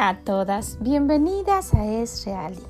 A 0.00 0.16
todas, 0.18 0.78
bienvenidas 0.80 1.74
a 1.74 1.84
Es 1.84 2.24
Reali, 2.24 2.62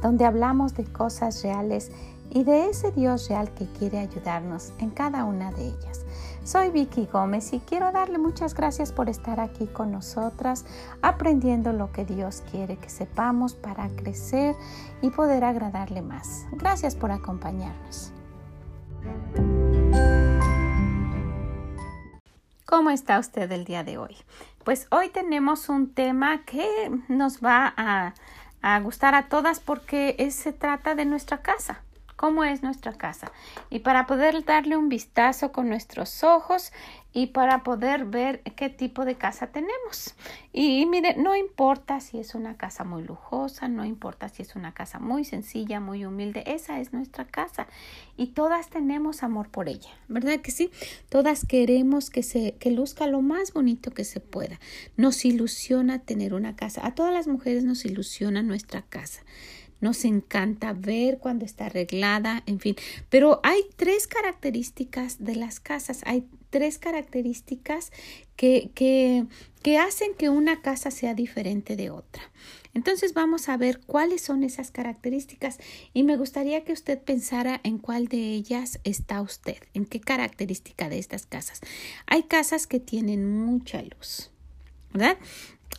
donde 0.00 0.24
hablamos 0.24 0.72
de 0.72 0.84
cosas 0.84 1.42
reales 1.42 1.92
y 2.30 2.44
de 2.44 2.70
ese 2.70 2.92
Dios 2.92 3.28
real 3.28 3.52
que 3.52 3.66
quiere 3.66 3.98
ayudarnos 3.98 4.72
en 4.78 4.88
cada 4.88 5.24
una 5.24 5.52
de 5.52 5.66
ellas. 5.66 6.06
Soy 6.44 6.70
Vicky 6.70 7.10
Gómez 7.12 7.52
y 7.52 7.60
quiero 7.60 7.92
darle 7.92 8.16
muchas 8.16 8.54
gracias 8.54 8.90
por 8.90 9.10
estar 9.10 9.38
aquí 9.38 9.66
con 9.66 9.92
nosotras, 9.92 10.64
aprendiendo 11.02 11.74
lo 11.74 11.92
que 11.92 12.06
Dios 12.06 12.42
quiere 12.50 12.78
que 12.78 12.88
sepamos 12.88 13.54
para 13.54 13.90
crecer 13.90 14.56
y 15.02 15.10
poder 15.10 15.44
agradarle 15.44 16.00
más. 16.00 16.46
Gracias 16.52 16.96
por 16.96 17.12
acompañarnos. 17.12 18.14
¿Cómo 22.76 22.90
está 22.90 23.18
usted 23.18 23.50
el 23.52 23.64
día 23.64 23.84
de 23.84 23.96
hoy? 23.96 24.18
Pues 24.62 24.86
hoy 24.90 25.08
tenemos 25.08 25.70
un 25.70 25.94
tema 25.94 26.44
que 26.44 26.90
nos 27.08 27.42
va 27.42 27.72
a, 27.74 28.80
gustar 28.80 29.14
a 29.14 29.30
todas 29.30 29.60
porque 29.60 30.14
se 30.30 30.52
trata 30.52 30.94
de 30.94 31.06
nuestra 31.06 31.40
casa 31.40 31.80
cómo 32.16 32.44
es 32.44 32.62
nuestra 32.62 32.94
casa 32.94 33.30
y 33.70 33.80
para 33.80 34.06
poder 34.06 34.44
darle 34.44 34.76
un 34.76 34.88
vistazo 34.88 35.52
con 35.52 35.68
nuestros 35.68 36.24
ojos 36.24 36.72
y 37.12 37.28
para 37.28 37.62
poder 37.62 38.04
ver 38.04 38.42
qué 38.56 38.68
tipo 38.68 39.06
de 39.06 39.14
casa 39.14 39.46
tenemos. 39.46 40.14
Y 40.52 40.84
mire, 40.84 41.16
no 41.16 41.34
importa 41.34 42.00
si 42.00 42.18
es 42.18 42.34
una 42.34 42.58
casa 42.58 42.84
muy 42.84 43.04
lujosa, 43.04 43.68
no 43.68 43.86
importa 43.86 44.28
si 44.28 44.42
es 44.42 44.54
una 44.54 44.74
casa 44.74 44.98
muy 44.98 45.24
sencilla, 45.24 45.80
muy 45.80 46.04
humilde, 46.04 46.42
esa 46.46 46.78
es 46.78 46.92
nuestra 46.92 47.26
casa 47.26 47.68
y 48.18 48.28
todas 48.28 48.68
tenemos 48.68 49.22
amor 49.22 49.48
por 49.48 49.68
ella, 49.68 49.88
¿verdad 50.08 50.40
que 50.40 50.50
sí? 50.50 50.70
Todas 51.08 51.46
queremos 51.46 52.10
que 52.10 52.22
se 52.22 52.56
que 52.58 52.70
luzca 52.70 53.06
lo 53.06 53.22
más 53.22 53.52
bonito 53.52 53.92
que 53.92 54.04
se 54.04 54.20
pueda. 54.20 54.58
Nos 54.96 55.24
ilusiona 55.24 56.00
tener 56.00 56.34
una 56.34 56.56
casa. 56.56 56.86
A 56.86 56.94
todas 56.94 57.12
las 57.12 57.26
mujeres 57.28 57.64
nos 57.64 57.84
ilusiona 57.84 58.42
nuestra 58.42 58.82
casa 58.82 59.22
nos 59.80 60.04
encanta 60.04 60.72
ver 60.72 61.18
cuando 61.18 61.44
está 61.44 61.66
arreglada, 61.66 62.42
en 62.46 62.60
fin. 62.60 62.76
Pero 63.08 63.40
hay 63.42 63.60
tres 63.76 64.06
características 64.06 65.24
de 65.24 65.36
las 65.36 65.60
casas, 65.60 66.00
hay 66.06 66.24
tres 66.50 66.78
características 66.78 67.92
que, 68.36 68.70
que, 68.74 69.26
que 69.62 69.78
hacen 69.78 70.14
que 70.14 70.28
una 70.28 70.62
casa 70.62 70.90
sea 70.90 71.14
diferente 71.14 71.76
de 71.76 71.90
otra. 71.90 72.22
Entonces 72.76 73.14
vamos 73.14 73.48
a 73.48 73.56
ver 73.56 73.80
cuáles 73.80 74.20
son 74.20 74.42
esas 74.42 74.70
características 74.70 75.58
y 75.94 76.02
me 76.02 76.18
gustaría 76.18 76.62
que 76.62 76.74
usted 76.74 77.00
pensara 77.00 77.58
en 77.62 77.78
cuál 77.78 78.06
de 78.08 78.18
ellas 78.18 78.80
está 78.84 79.22
usted, 79.22 79.56
en 79.72 79.86
qué 79.86 79.98
característica 79.98 80.90
de 80.90 80.98
estas 80.98 81.24
casas. 81.24 81.62
Hay 82.06 82.24
casas 82.24 82.66
que 82.66 82.78
tienen 82.78 83.26
mucha 83.26 83.80
luz, 83.80 84.30
¿verdad? 84.92 85.16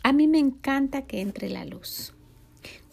A 0.01 0.11
mí 0.11 0.27
me 0.27 0.39
encanta 0.39 1.03
que 1.03 1.21
entre 1.21 1.49
la 1.49 1.65
luz. 1.65 2.16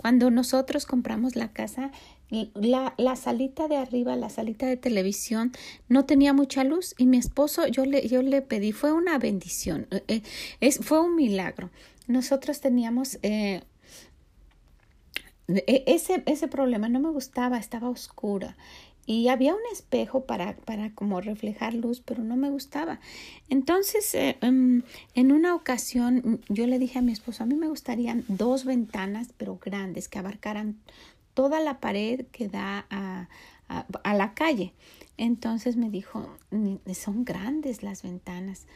Cuando 0.05 0.30
nosotros 0.30 0.84
compramos 0.84 1.34
la 1.34 1.55
casa, 1.55 1.91
la, 2.28 2.92
la, 2.98 3.16
salita 3.16 3.69
de 3.69 3.77
arriba, 3.77 4.16
la 4.16 4.28
salita 4.28 4.66
de 4.66 4.77
televisión, 4.77 5.50
no 5.88 6.05
tenía 6.05 6.34
mucha 6.34 6.62
luz 6.62 6.94
y 6.98 7.06
mi 7.06 7.16
esposo, 7.16 7.66
yo 7.69 7.86
le, 7.86 8.06
yo 8.06 8.20
le 8.20 8.42
pedí, 8.42 8.72
fue 8.72 8.92
una 8.92 9.16
bendición, 9.16 9.86
eh, 9.91 10.02
eh, 10.08 10.22
es, 10.60 10.80
fue 10.82 11.00
un 11.00 11.16
milagro. 11.16 11.70
Nosotros 12.06 12.60
teníamos 12.60 13.19
eh, 13.22 13.62
e, 15.48 15.84
ese, 15.86 16.22
ese 16.27 16.48
problema, 16.48 16.91
no 16.91 17.00
me 17.00 17.08
gustaba, 17.08 17.56
estaba 17.56 17.88
oscura 17.88 18.58
y 19.06 19.28
había 19.28 19.55
un 19.55 19.60
espejo 19.72 20.24
para, 20.24 20.56
para 20.56 20.94
como 20.94 21.20
reflejar 21.20 21.75
luz, 21.75 22.00
pero 22.00 22.22
no 22.22 22.37
me 22.37 22.50
gustaba. 22.50 23.00
Entonces, 23.48 24.15
em, 24.15 24.82
en 25.15 25.32
una 25.32 25.54
ocasión 25.54 26.41
yo 26.48 26.66
le 26.66 26.78
dije 26.78 26.98
a 26.98 27.03
mi 27.03 27.12
esposo, 27.12 27.42
a 27.42 27.47
mí 27.47 27.54
me 27.54 27.69
gustarían 27.69 28.25
dos 28.28 28.65
ventanas, 28.65 29.28
pero 29.37 29.59
grandes, 29.62 30.09
que 30.09 30.19
abarcaran 30.19 30.78
toda 31.34 31.60
la 31.60 31.81
pared 31.81 32.26
que 32.32 32.48
da 32.48 32.87
a, 32.91 33.28
a 33.69 34.15
la 34.15 34.34
calle. 34.34 34.72
Entonces 35.16 35.76
me 35.76 35.91
dijo, 35.91 36.28
son 36.94 37.25
grandes 37.25 37.82
las 37.82 38.03
ventanas. 38.03 38.66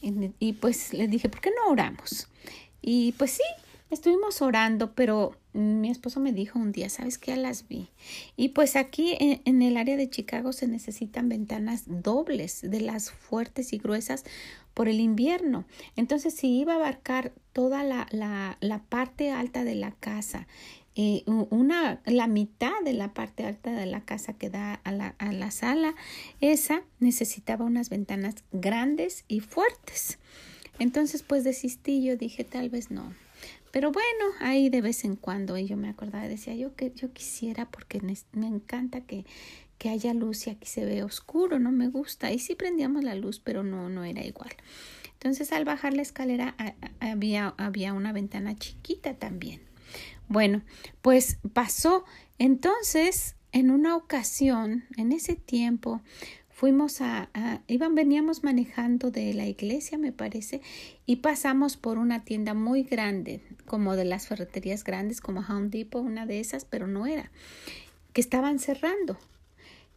Y, 0.00 0.32
y 0.38 0.52
pues 0.54 0.92
le 0.92 1.08
dije, 1.08 1.28
¿por 1.28 1.40
qué 1.40 1.50
no 1.50 1.72
oramos? 1.72 2.28
Y 2.82 3.12
pues 3.12 3.32
sí, 3.32 3.42
Estuvimos 3.94 4.42
orando, 4.42 4.92
pero 4.94 5.36
mi 5.54 5.88
esposo 5.88 6.20
me 6.20 6.32
dijo 6.32 6.58
un 6.58 6.72
día, 6.72 6.88
¿sabes 6.88 7.16
qué? 7.16 7.36
Las 7.36 7.68
vi. 7.68 7.88
Y 8.36 8.50
pues 8.50 8.76
aquí 8.76 9.16
en, 9.20 9.62
el 9.62 9.76
área 9.76 9.96
de 9.96 10.10
Chicago 10.10 10.52
se 10.52 10.66
necesitan 10.66 11.28
ventanas 11.28 11.84
dobles 11.86 12.60
de 12.62 12.80
las 12.80 13.10
fuertes 13.10 13.72
y 13.72 13.78
gruesas 13.78 14.24
por 14.74 14.88
el 14.88 15.00
invierno. 15.00 15.64
Entonces, 15.96 16.34
si 16.34 16.58
iba 16.58 16.74
a 16.74 16.76
abarcar 16.76 17.32
toda 17.52 17.84
la, 17.84 18.08
la, 18.10 18.58
la 18.60 18.82
parte 18.82 19.30
alta 19.30 19.62
de 19.62 19.76
la 19.76 19.92
casa, 19.92 20.48
eh, 20.96 21.24
una, 21.26 22.00
la 22.04 22.28
mitad 22.28 22.80
de 22.84 22.92
la 22.92 23.14
parte 23.14 23.44
alta 23.44 23.72
de 23.72 23.86
la 23.86 24.04
casa 24.04 24.32
que 24.32 24.50
da 24.50 24.74
a 24.84 24.92
la, 24.92 25.14
a 25.18 25.32
la 25.32 25.50
sala, 25.50 25.94
esa 26.40 26.82
necesitaba 27.00 27.64
unas 27.64 27.90
ventanas 27.90 28.36
grandes 28.52 29.24
y 29.26 29.40
fuertes. 29.40 30.18
Entonces, 30.78 31.22
pues 31.22 31.44
desistí, 31.44 32.02
yo 32.02 32.16
dije, 32.16 32.44
tal 32.44 32.70
vez 32.70 32.90
no, 32.90 33.12
pero 33.70 33.90
bueno, 33.90 34.34
ahí 34.40 34.68
de 34.68 34.80
vez 34.80 35.04
en 35.04 35.16
cuando 35.16 35.58
y 35.58 35.66
yo 35.66 35.76
me 35.76 35.88
acordaba, 35.88 36.28
decía 36.28 36.54
yo 36.54 36.76
que 36.76 36.92
yo 36.94 37.12
quisiera 37.12 37.66
porque 37.66 38.00
me 38.00 38.46
encanta 38.46 39.00
que, 39.00 39.24
que 39.78 39.88
haya 39.88 40.14
luz 40.14 40.46
y 40.46 40.50
aquí 40.50 40.66
se 40.66 40.84
ve 40.84 41.02
oscuro, 41.02 41.58
no 41.58 41.72
me 41.72 41.88
gusta. 41.88 42.32
Y 42.32 42.38
sí 42.38 42.54
prendíamos 42.54 43.04
la 43.04 43.14
luz, 43.14 43.40
pero 43.40 43.62
no, 43.62 43.88
no 43.88 44.04
era 44.04 44.24
igual. 44.24 44.52
Entonces 45.12 45.52
al 45.52 45.64
bajar 45.64 45.94
la 45.94 46.02
escalera 46.02 46.54
había, 47.00 47.54
había 47.58 47.92
una 47.92 48.12
ventana 48.12 48.56
chiquita 48.56 49.14
también. 49.14 49.60
Bueno, 50.28 50.62
pues 51.02 51.38
pasó. 51.52 52.04
Entonces, 52.38 53.36
en 53.52 53.70
una 53.70 53.96
ocasión, 53.96 54.84
en 54.96 55.12
ese 55.12 55.34
tiempo, 55.34 56.02
fuimos 56.54 57.00
a, 57.00 57.28
iban, 57.66 57.96
veníamos 57.96 58.44
manejando 58.44 59.10
de 59.10 59.34
la 59.34 59.46
iglesia, 59.46 59.98
me 59.98 60.12
parece, 60.12 60.62
y 61.04 61.16
pasamos 61.16 61.76
por 61.76 61.98
una 61.98 62.24
tienda 62.24 62.54
muy 62.54 62.84
grande, 62.84 63.40
como 63.66 63.96
de 63.96 64.04
las 64.04 64.28
ferreterías 64.28 64.84
grandes, 64.84 65.20
como 65.20 65.40
Home 65.40 65.68
Depot, 65.68 66.02
una 66.02 66.26
de 66.26 66.38
esas, 66.38 66.64
pero 66.64 66.86
no 66.86 67.06
era, 67.06 67.30
que 68.12 68.20
estaban 68.20 68.60
cerrando. 68.60 69.18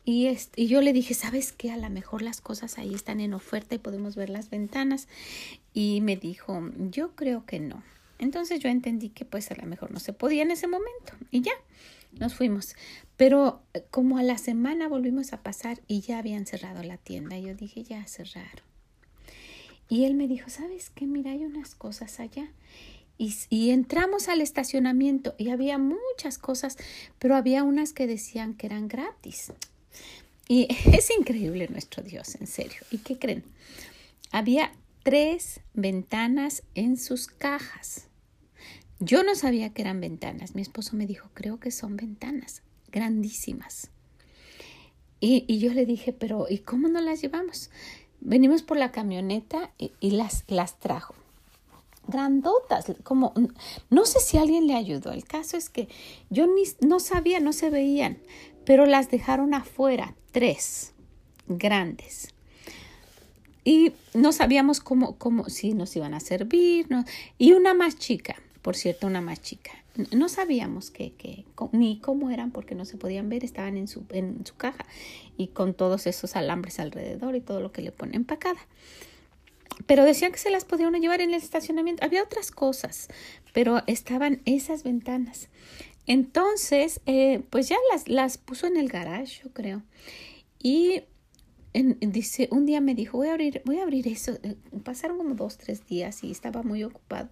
Y, 0.03 0.27
este, 0.27 0.61
y 0.61 0.67
yo 0.67 0.81
le 0.81 0.93
dije, 0.93 1.13
¿sabes 1.13 1.51
qué? 1.51 1.71
A 1.71 1.77
lo 1.77 1.89
mejor 1.89 2.21
las 2.21 2.41
cosas 2.41 2.79
ahí 2.79 2.95
están 2.95 3.19
en 3.19 3.33
oferta 3.33 3.75
y 3.75 3.77
podemos 3.77 4.15
ver 4.15 4.29
las 4.29 4.49
ventanas. 4.49 5.09
Y 5.73 5.99
me 5.99 6.15
dijo, 6.15 6.71
yo 6.89 7.13
creo 7.13 7.45
que 7.45 7.59
no. 7.59 7.83
Entonces 8.17 8.61
yo 8.61 8.69
entendí 8.69 9.09
que 9.09 9.25
pues 9.25 9.51
a 9.51 9.55
lo 9.55 9.67
mejor 9.67 9.91
no 9.91 9.99
se 9.99 10.13
podía 10.13 10.43
en 10.43 10.51
ese 10.51 10.65
momento. 10.65 11.11
Y 11.29 11.41
ya 11.41 11.51
nos 12.13 12.35
fuimos. 12.35 12.73
Pero 13.17 13.63
eh, 13.73 13.83
como 13.89 14.19
a 14.19 14.23
la 14.23 14.37
semana 14.37 14.87
volvimos 14.87 15.33
a 15.33 15.41
pasar 15.41 15.81
y 15.87 16.01
ya 16.01 16.19
habían 16.19 16.45
cerrado 16.45 16.83
la 16.83 16.97
tienda. 16.97 17.37
Yo 17.37 17.55
dije, 17.55 17.83
ya 17.83 18.05
cerraron. 18.07 18.65
Y 19.89 20.05
él 20.05 20.13
me 20.13 20.27
dijo, 20.27 20.49
¿sabes 20.49 20.91
qué? 20.91 21.07
Mira, 21.07 21.31
hay 21.31 21.43
unas 21.43 21.75
cosas 21.75 22.19
allá. 22.19 22.51
Y, 23.17 23.33
y, 23.49 23.71
entramos 23.71 24.27
al 24.27 24.41
estacionamiento 24.41 25.33
y 25.39 25.49
había 25.49 25.79
muchas 25.79 26.37
cosas, 26.37 26.77
pero 27.17 27.35
había 27.35 27.63
unas 27.63 27.91
que 27.91 28.05
decían 28.05 28.53
que 28.53 28.67
eran 28.67 28.87
gratis. 28.87 29.51
Y 30.47 30.67
es 30.93 31.09
increíble 31.17 31.67
nuestro 31.67 32.03
Dios, 32.03 32.35
en 32.35 32.45
serio. 32.45 32.79
¿Y 32.91 32.99
qué 32.99 33.17
creen? 33.17 33.43
Había 34.31 34.71
tres 35.01 35.61
ventanas 35.73 36.61
en 36.75 36.97
sus 36.97 37.27
cajas. 37.27 38.07
Yo 38.99 39.23
no 39.23 39.33
sabía 39.33 39.73
que 39.73 39.81
eran 39.81 39.99
ventanas. 39.99 40.53
Mi 40.53 40.61
esposo 40.61 40.95
me 40.95 41.07
dijo, 41.07 41.29
creo 41.33 41.59
que 41.59 41.71
son 41.71 41.97
ventanas 41.97 42.61
grandísimas. 42.97 43.89
Y, 45.19 45.45
y 45.47 45.59
yo 45.59 45.73
le 45.73 45.85
dije, 45.85 46.13
pero 46.13 46.47
¿y 46.49 46.59
cómo 46.59 46.87
no 46.87 46.99
las 47.01 47.21
llevamos? 47.21 47.69
Venimos 48.19 48.63
por 48.63 48.77
la 48.77 48.91
camioneta 48.91 49.71
y, 49.77 50.11
las, 50.11 50.43
las 50.47 50.79
trajo. 50.79 51.15
Grandotas, 52.07 52.93
como 53.03 53.33
no 53.89 54.05
sé 54.05 54.19
si 54.19 54.37
alguien 54.37 54.65
le 54.65 54.75
ayudó. 54.75 55.11
El 55.11 55.25
caso 55.25 55.57
es 55.57 55.69
que 55.69 55.87
yo 56.29 56.47
ni, 56.47 56.63
no 56.87 56.99
sabía, 56.99 57.39
no 57.39 57.53
se 57.53 57.69
veían, 57.69 58.17
pero 58.65 58.85
las 58.85 59.11
dejaron 59.11 59.53
afuera, 59.53 60.15
tres 60.31 60.93
grandes 61.47 62.33
y 63.63 63.91
no 64.13 64.31
sabíamos 64.31 64.79
cómo, 64.79 65.17
cómo, 65.17 65.49
si 65.49 65.73
nos 65.73 65.93
iban 65.97 66.13
a 66.13 66.21
servir, 66.21 66.87
y 67.37 67.51
una 67.51 67.73
más 67.73 67.97
chica 67.97 68.37
por 68.67 68.75
cierto, 68.75 69.07
una 69.07 69.21
más 69.21 69.41
chica. 69.41 69.71
No 70.11 70.29
sabíamos 70.29 70.91
que, 70.91 71.13
que, 71.13 71.45
ni 71.71 71.99
cómo 71.99 72.29
eran 72.29 72.51
porque 72.51 72.75
no 72.75 72.85
se 72.85 72.97
podían 72.97 73.29
ver, 73.29 73.43
estaban 73.43 73.77
en 73.77 73.87
su, 73.87 74.05
en 74.09 74.45
su 74.45 74.55
caja 74.55 74.85
y 75.37 75.47
con 75.47 75.73
todos 75.73 76.07
esos 76.07 76.35
alambres 76.35 76.79
alrededor 76.79 77.35
y 77.35 77.41
todo 77.41 77.59
lo 77.59 77.71
que 77.71 77.81
le 77.81 77.91
ponen 77.91 78.15
empacada. 78.15 78.59
Pero 79.85 80.03
decían 80.03 80.31
que 80.31 80.39
se 80.39 80.49
las 80.49 80.65
podían 80.65 80.93
llevar 80.93 81.21
en 81.21 81.29
el 81.29 81.35
estacionamiento. 81.35 82.03
Había 82.03 82.23
otras 82.23 82.51
cosas, 82.51 83.09
pero 83.53 83.83
estaban 83.87 84.41
esas 84.45 84.83
ventanas. 84.83 85.49
Entonces, 86.07 87.01
eh, 87.05 87.43
pues 87.49 87.69
ya 87.69 87.77
las, 87.91 88.07
las 88.07 88.37
puso 88.37 88.65
en 88.65 88.77
el 88.77 88.87
garage, 88.87 89.43
yo 89.43 89.51
creo. 89.51 89.83
Y 90.61 91.03
dice, 91.73 92.47
un 92.51 92.65
día 92.65 92.81
me 92.81 92.95
dijo, 92.95 93.17
voy 93.17 93.27
a 93.27 93.33
abrir, 93.33 93.61
voy 93.65 93.79
a 93.79 93.83
abrir 93.83 94.07
eso. 94.07 94.33
Pasaron 94.83 95.17
como 95.17 95.35
dos, 95.35 95.57
tres 95.57 95.85
días 95.85 96.23
y 96.23 96.31
estaba 96.31 96.63
muy 96.63 96.83
ocupado 96.83 97.29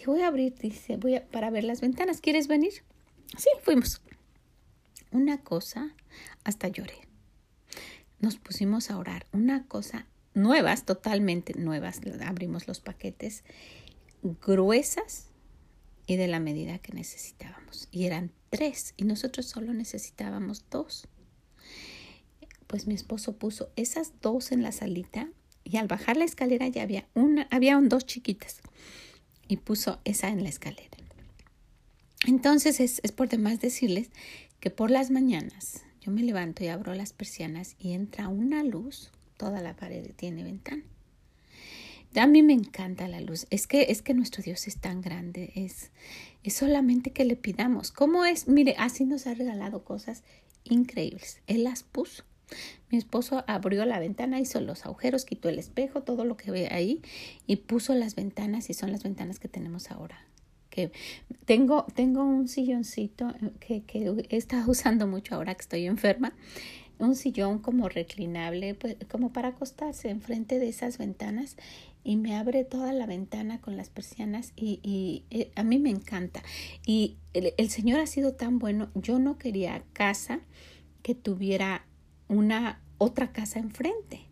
Y 0.00 0.04
voy 0.04 0.20
a 0.22 0.28
abrir, 0.28 0.54
dice, 0.54 0.96
voy 0.96 1.16
a, 1.16 1.26
para 1.26 1.50
ver 1.50 1.64
las 1.64 1.80
ventanas. 1.80 2.20
¿Quieres 2.20 2.46
venir? 2.46 2.72
Sí, 3.36 3.48
fuimos. 3.62 4.00
Una 5.10 5.42
cosa, 5.42 5.94
hasta 6.44 6.68
lloré. 6.68 7.00
Nos 8.20 8.36
pusimos 8.36 8.90
a 8.90 8.98
orar. 8.98 9.26
Una 9.32 9.66
cosa 9.66 10.06
nuevas, 10.34 10.84
totalmente 10.84 11.54
nuevas. 11.54 12.00
Abrimos 12.24 12.68
los 12.68 12.80
paquetes 12.80 13.42
gruesas 14.22 15.26
y 16.06 16.16
de 16.16 16.28
la 16.28 16.38
medida 16.38 16.78
que 16.78 16.92
necesitábamos. 16.92 17.88
Y 17.90 18.04
eran 18.04 18.32
tres 18.50 18.94
y 18.96 19.04
nosotros 19.04 19.46
solo 19.46 19.72
necesitábamos 19.74 20.64
dos. 20.70 21.08
Pues 22.66 22.86
mi 22.86 22.94
esposo 22.94 23.36
puso 23.36 23.72
esas 23.76 24.12
dos 24.20 24.52
en 24.52 24.62
la 24.62 24.72
salita 24.72 25.28
y 25.64 25.76
al 25.76 25.88
bajar 25.88 26.16
la 26.16 26.24
escalera 26.24 26.68
ya 26.68 26.82
había 26.82 27.08
una, 27.14 27.48
había 27.50 27.78
dos 27.80 28.06
chiquitas 28.06 28.60
y 29.48 29.56
puso 29.58 29.98
esa 30.04 30.28
en 30.28 30.42
la 30.42 30.48
escalera. 30.48 30.96
Entonces 32.26 32.80
es, 32.80 33.00
es 33.02 33.12
por 33.12 33.28
demás 33.28 33.60
decirles 33.60 34.10
que 34.60 34.70
por 34.70 34.90
las 34.90 35.10
mañanas 35.10 35.82
yo 36.00 36.12
me 36.12 36.22
levanto 36.22 36.64
y 36.64 36.68
abro 36.68 36.94
las 36.94 37.12
persianas 37.12 37.74
y 37.78 37.92
entra 37.92 38.28
una 38.28 38.62
luz, 38.62 39.10
toda 39.36 39.60
la 39.60 39.74
pared 39.74 40.10
tiene 40.16 40.44
ventana. 40.44 40.82
A 42.16 42.26
mí 42.26 42.42
me 42.42 42.54
encanta 42.54 43.06
la 43.06 43.20
luz. 43.20 43.46
Es 43.50 43.66
que 43.66 43.86
es 43.90 44.02
que 44.02 44.14
nuestro 44.14 44.42
Dios 44.42 44.66
es 44.66 44.78
tan 44.78 45.02
grande, 45.02 45.52
es 45.54 45.90
es 46.42 46.54
solamente 46.54 47.10
que 47.10 47.24
le 47.24 47.36
pidamos. 47.36 47.92
¿Cómo 47.92 48.24
es? 48.24 48.48
Mire, 48.48 48.74
así 48.78 49.04
nos 49.04 49.26
ha 49.26 49.34
regalado 49.34 49.84
cosas 49.84 50.22
increíbles. 50.64 51.40
Él 51.46 51.64
las 51.64 51.82
puso. 51.82 52.24
Mi 52.90 52.98
esposo 52.98 53.44
abrió 53.46 53.84
la 53.84 53.98
ventana, 53.98 54.40
hizo 54.40 54.60
los 54.60 54.86
agujeros, 54.86 55.24
quitó 55.24 55.48
el 55.48 55.58
espejo, 55.58 56.02
todo 56.02 56.24
lo 56.24 56.36
que 56.36 56.50
ve 56.50 56.68
ahí 56.70 57.02
y 57.46 57.56
puso 57.56 57.94
las 57.94 58.14
ventanas 58.14 58.70
y 58.70 58.74
son 58.74 58.92
las 58.92 59.02
ventanas 59.02 59.38
que 59.38 59.48
tenemos 59.48 59.90
ahora. 59.90 60.18
Que 60.70 60.90
tengo, 61.44 61.86
tengo 61.94 62.24
un 62.24 62.48
silloncito 62.48 63.34
que, 63.60 63.82
que 63.82 64.26
he 64.30 64.36
estado 64.36 64.70
usando 64.70 65.06
mucho 65.06 65.34
ahora 65.34 65.54
que 65.54 65.62
estoy 65.62 65.86
enferma. 65.86 66.32
Un 66.98 67.14
sillón 67.14 67.60
como 67.60 67.88
reclinable, 67.88 68.74
pues, 68.74 68.96
como 69.08 69.32
para 69.32 69.48
acostarse 69.48 70.08
enfrente 70.08 70.58
de 70.58 70.68
esas 70.68 70.98
ventanas 70.98 71.56
y 72.02 72.16
me 72.16 72.34
abre 72.36 72.64
toda 72.64 72.92
la 72.92 73.06
ventana 73.06 73.60
con 73.60 73.76
las 73.76 73.88
persianas 73.88 74.52
y, 74.56 74.80
y, 74.82 75.24
eh, 75.30 75.52
a 75.54 75.62
mí 75.62 75.78
me 75.78 75.90
encanta. 75.90 76.42
Y 76.86 77.18
el, 77.34 77.52
el 77.56 77.70
Señor 77.70 78.00
ha 78.00 78.06
sido 78.06 78.32
tan 78.32 78.58
bueno. 78.58 78.90
Yo 78.94 79.18
no 79.18 79.38
quería 79.38 79.84
casa 79.92 80.40
que 81.02 81.14
tuviera 81.14 81.84
una 82.28 82.80
otra 82.98 83.32
casa 83.32 83.58
enfrente. 83.58 84.26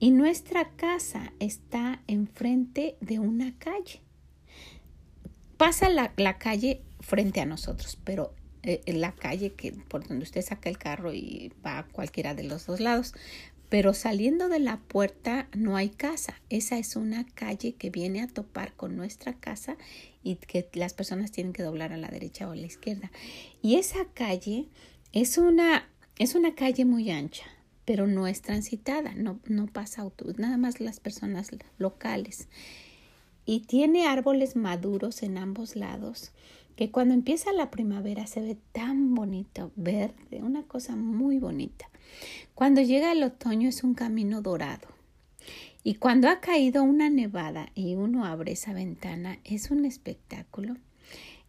Y 0.00 0.10
nuestra 0.10 0.70
casa 0.76 1.32
está 1.40 2.02
enfrente 2.06 2.96
de 3.00 3.18
una 3.18 3.56
calle. 3.58 4.00
Pasa 5.56 5.88
la, 5.88 6.12
la 6.16 6.38
calle 6.38 6.82
frente 7.00 7.40
a 7.40 7.46
nosotros, 7.46 7.98
pero 8.04 8.32
eh, 8.62 8.82
la 8.92 9.12
calle 9.12 9.54
que 9.54 9.72
por 9.72 10.06
donde 10.06 10.24
usted 10.24 10.42
saca 10.42 10.68
el 10.68 10.78
carro 10.78 11.14
y 11.14 11.52
va 11.64 11.78
a 11.78 11.86
cualquiera 11.86 12.34
de 12.34 12.44
los 12.44 12.66
dos 12.66 12.80
lados. 12.80 13.14
Pero 13.68 13.92
saliendo 13.92 14.48
de 14.48 14.60
la 14.60 14.78
puerta 14.78 15.48
no 15.56 15.76
hay 15.76 15.90
casa. 15.90 16.40
Esa 16.48 16.78
es 16.78 16.96
una 16.96 17.26
calle 17.26 17.74
que 17.74 17.90
viene 17.90 18.22
a 18.22 18.28
topar 18.28 18.72
con 18.74 18.96
nuestra 18.96 19.34
casa 19.34 19.76
y 20.22 20.36
que 20.36 20.68
las 20.74 20.94
personas 20.94 21.32
tienen 21.32 21.52
que 21.52 21.62
doblar 21.62 21.92
a 21.92 21.98
la 21.98 22.08
derecha 22.08 22.48
o 22.48 22.52
a 22.52 22.56
la 22.56 22.66
izquierda. 22.66 23.10
Y 23.62 23.76
esa 23.76 24.06
calle 24.14 24.68
es 25.12 25.38
una 25.38 25.88
es 26.18 26.34
una 26.34 26.54
calle 26.54 26.84
muy 26.84 27.10
ancha, 27.10 27.44
pero 27.84 28.06
no 28.06 28.26
es 28.26 28.42
transitada, 28.42 29.14
no, 29.14 29.38
no 29.46 29.66
pasa 29.66 30.02
autobús, 30.02 30.38
nada 30.38 30.56
más 30.56 30.80
las 30.80 31.00
personas 31.00 31.50
locales. 31.78 32.48
Y 33.46 33.60
tiene 33.60 34.06
árboles 34.06 34.56
maduros 34.56 35.22
en 35.22 35.38
ambos 35.38 35.76
lados, 35.76 36.32
que 36.76 36.90
cuando 36.90 37.14
empieza 37.14 37.52
la 37.52 37.70
primavera 37.70 38.26
se 38.26 38.40
ve 38.40 38.56
tan 38.72 39.14
bonito, 39.14 39.72
verde, 39.74 40.42
una 40.42 40.64
cosa 40.64 40.96
muy 40.96 41.38
bonita. 41.38 41.88
Cuando 42.54 42.82
llega 42.82 43.12
el 43.12 43.22
otoño 43.22 43.68
es 43.68 43.82
un 43.82 43.94
camino 43.94 44.42
dorado. 44.42 44.88
Y 45.82 45.94
cuando 45.94 46.28
ha 46.28 46.40
caído 46.40 46.82
una 46.82 47.08
nevada 47.08 47.70
y 47.74 47.94
uno 47.94 48.26
abre 48.26 48.52
esa 48.52 48.74
ventana, 48.74 49.38
es 49.44 49.70
un 49.70 49.84
espectáculo. 49.84 50.76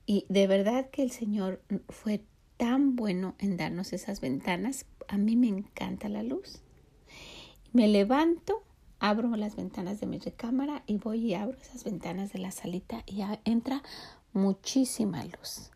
Y 0.06 0.25
de 0.30 0.48
verdad 0.48 0.89
que 0.89 1.04
el 1.04 1.12
Señor 1.12 1.62
fue 1.89 2.21
tan 2.60 2.98
bueno 2.98 3.36
en 3.40 3.56
darnos 3.56 3.94
esas 3.94 4.20
ventanas. 4.20 4.86
A 5.08 5.18
mí 5.18 5.38
me 5.38 5.48
encanta 5.48 6.10
la 6.10 6.24
luz. 6.24 6.62
Me 7.72 7.88
levanto, 7.88 8.64
abro 9.00 9.34
las 9.38 9.56
ventanas 9.56 10.02
de 10.02 10.08
mi 10.08 10.20
recámara 10.20 10.84
y 10.86 10.98
voy 10.98 11.28
y 11.28 11.36
abro 11.36 11.58
esas 11.58 11.86
ventanas 11.86 12.34
de 12.34 12.40
la 12.40 12.52
salita 12.52 13.04
y 13.06 13.22
entra 13.46 13.82
muchísima 14.34 15.24
luz. 15.24 15.72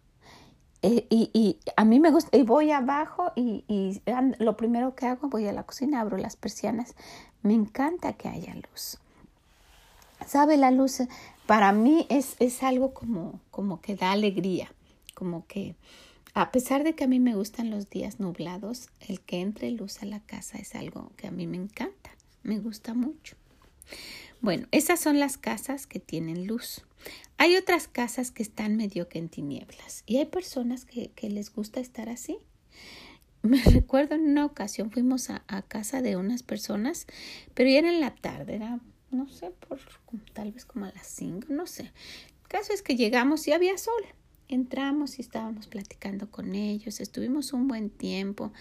Eh, 0.82 1.08
y, 1.10 1.58
a 1.78 1.86
mí 1.86 2.02
me 2.02 2.12
gusta, 2.12 2.36
y 2.36 2.44
voy 2.44 2.72
abajo 2.72 3.32
y, 3.38 3.64
y, 3.70 4.02
lo 4.40 4.58
primero 4.58 4.94
que 4.94 5.06
hago, 5.06 5.30
voy 5.30 5.48
a 5.48 5.54
la 5.54 5.64
cocina, 5.64 6.02
abro 6.02 6.18
las 6.18 6.36
persianas. 6.36 6.96
Me 7.44 7.54
encanta 7.54 8.12
que 8.14 8.28
haya 8.28 8.54
luz. 8.56 8.98
¿Sabe? 10.28 10.58
La 10.58 10.72
luz 10.72 11.02
para 11.46 11.72
mí 11.72 12.06
es, 12.10 12.36
es 12.40 12.62
algo 12.62 12.94
como, 12.94 13.40
como 13.52 13.80
que 13.80 13.96
da 13.96 14.12
alegría, 14.12 14.74
como 15.16 15.48
que 15.48 15.76
a 16.36 16.52
pesar 16.52 16.84
de 16.84 16.96
que 16.96 17.04
a 17.04 17.08
mí 17.08 17.20
me 17.20 17.36
gustan 17.36 17.70
los 17.70 17.90
días 17.90 18.20
nublados, 18.20 18.90
el 19.00 19.22
que 19.22 19.40
entre 19.40 19.70
luz 19.70 20.02
a 20.02 20.06
la 20.06 20.20
casa 20.20 20.58
es 20.58 20.74
algo 20.74 21.12
que 21.16 21.28
a 21.28 21.32
mí 21.32 21.46
me 21.46 21.58
encanta, 21.58 22.12
me 22.42 22.60
gusta 22.60 22.96
mucho. 22.96 23.36
Bueno, 24.42 24.68
esas 24.72 25.00
son 25.00 25.20
las 25.20 25.38
casas 25.38 25.86
que 25.86 26.00
tienen 26.00 26.48
luz. 26.48 26.84
Hay 27.38 27.56
otras 27.56 27.88
casas 27.88 28.32
que 28.32 28.42
están 28.42 28.78
medio 28.78 29.10
que 29.10 29.20
en 29.20 29.30
tinieblas 29.30 30.04
y 30.08 30.18
hay 30.18 30.26
personas 30.26 30.86
que, 30.86 31.12
les 31.30 31.54
gusta 31.54 31.80
estar 31.80 32.10
así. 32.10 32.38
Me 33.44 33.62
recuerdo 33.64 34.16
en 34.16 34.28
una 34.28 34.46
ocasión 34.46 34.90
fuimos 34.90 35.30
a, 35.30 35.44
a, 35.48 35.62
casa 35.62 36.02
de 36.02 36.16
unas 36.16 36.42
personas, 36.42 37.06
pero 37.54 37.70
ya 37.70 37.80
era 37.80 37.90
en 37.90 38.02
la 38.02 38.16
tarde, 38.16 38.56
era, 38.56 38.80
no 39.12 39.30
sé, 39.30 39.52
por 39.52 39.80
tal 40.34 40.52
vez 40.52 40.66
como 40.66 40.86
a 40.86 40.92
las 40.94 41.06
cinco, 41.06 41.48
no 41.50 41.68
sé. 41.68 41.92
El 42.42 42.48
caso 42.48 42.74
es 42.74 42.82
que 42.82 42.96
llegamos 42.96 43.48
y 43.48 43.52
había 43.52 43.78
sol 43.78 44.04
entramos 44.48 45.18
y 45.18 45.22
estábamos 45.22 45.68
platicando 45.68 46.30
con 46.30 46.56
ellos, 46.56 47.00
estuvimos 47.00 47.54
un 47.54 47.68
buen 47.68 47.90
tiempo, 47.90 48.52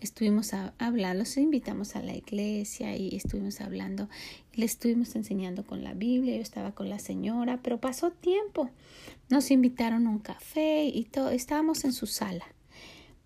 estuvimos 0.00 0.52
hablando, 0.78 1.20
los 1.20 1.36
invitamos 1.36 1.96
a 1.96 2.02
la 2.02 2.14
iglesia 2.14 2.96
y 2.96 3.14
estuvimos 3.16 3.60
hablando, 3.60 4.08
les 4.54 4.72
estuvimos 4.72 5.14
enseñando 5.14 5.66
con 5.66 5.84
la 5.84 5.94
Biblia, 5.94 6.36
yo 6.36 6.42
estaba 6.42 6.72
con 6.72 6.88
la 6.88 6.98
señora, 6.98 7.60
pero 7.62 7.80
pasó 7.80 8.10
tiempo, 8.10 8.70
nos 9.28 9.50
invitaron 9.50 10.06
a 10.06 10.10
un 10.10 10.18
café 10.18 10.84
y 10.84 11.04
todo, 11.04 11.30
estábamos 11.30 11.84
en 11.84 11.92
su 11.92 12.06
sala, 12.06 12.44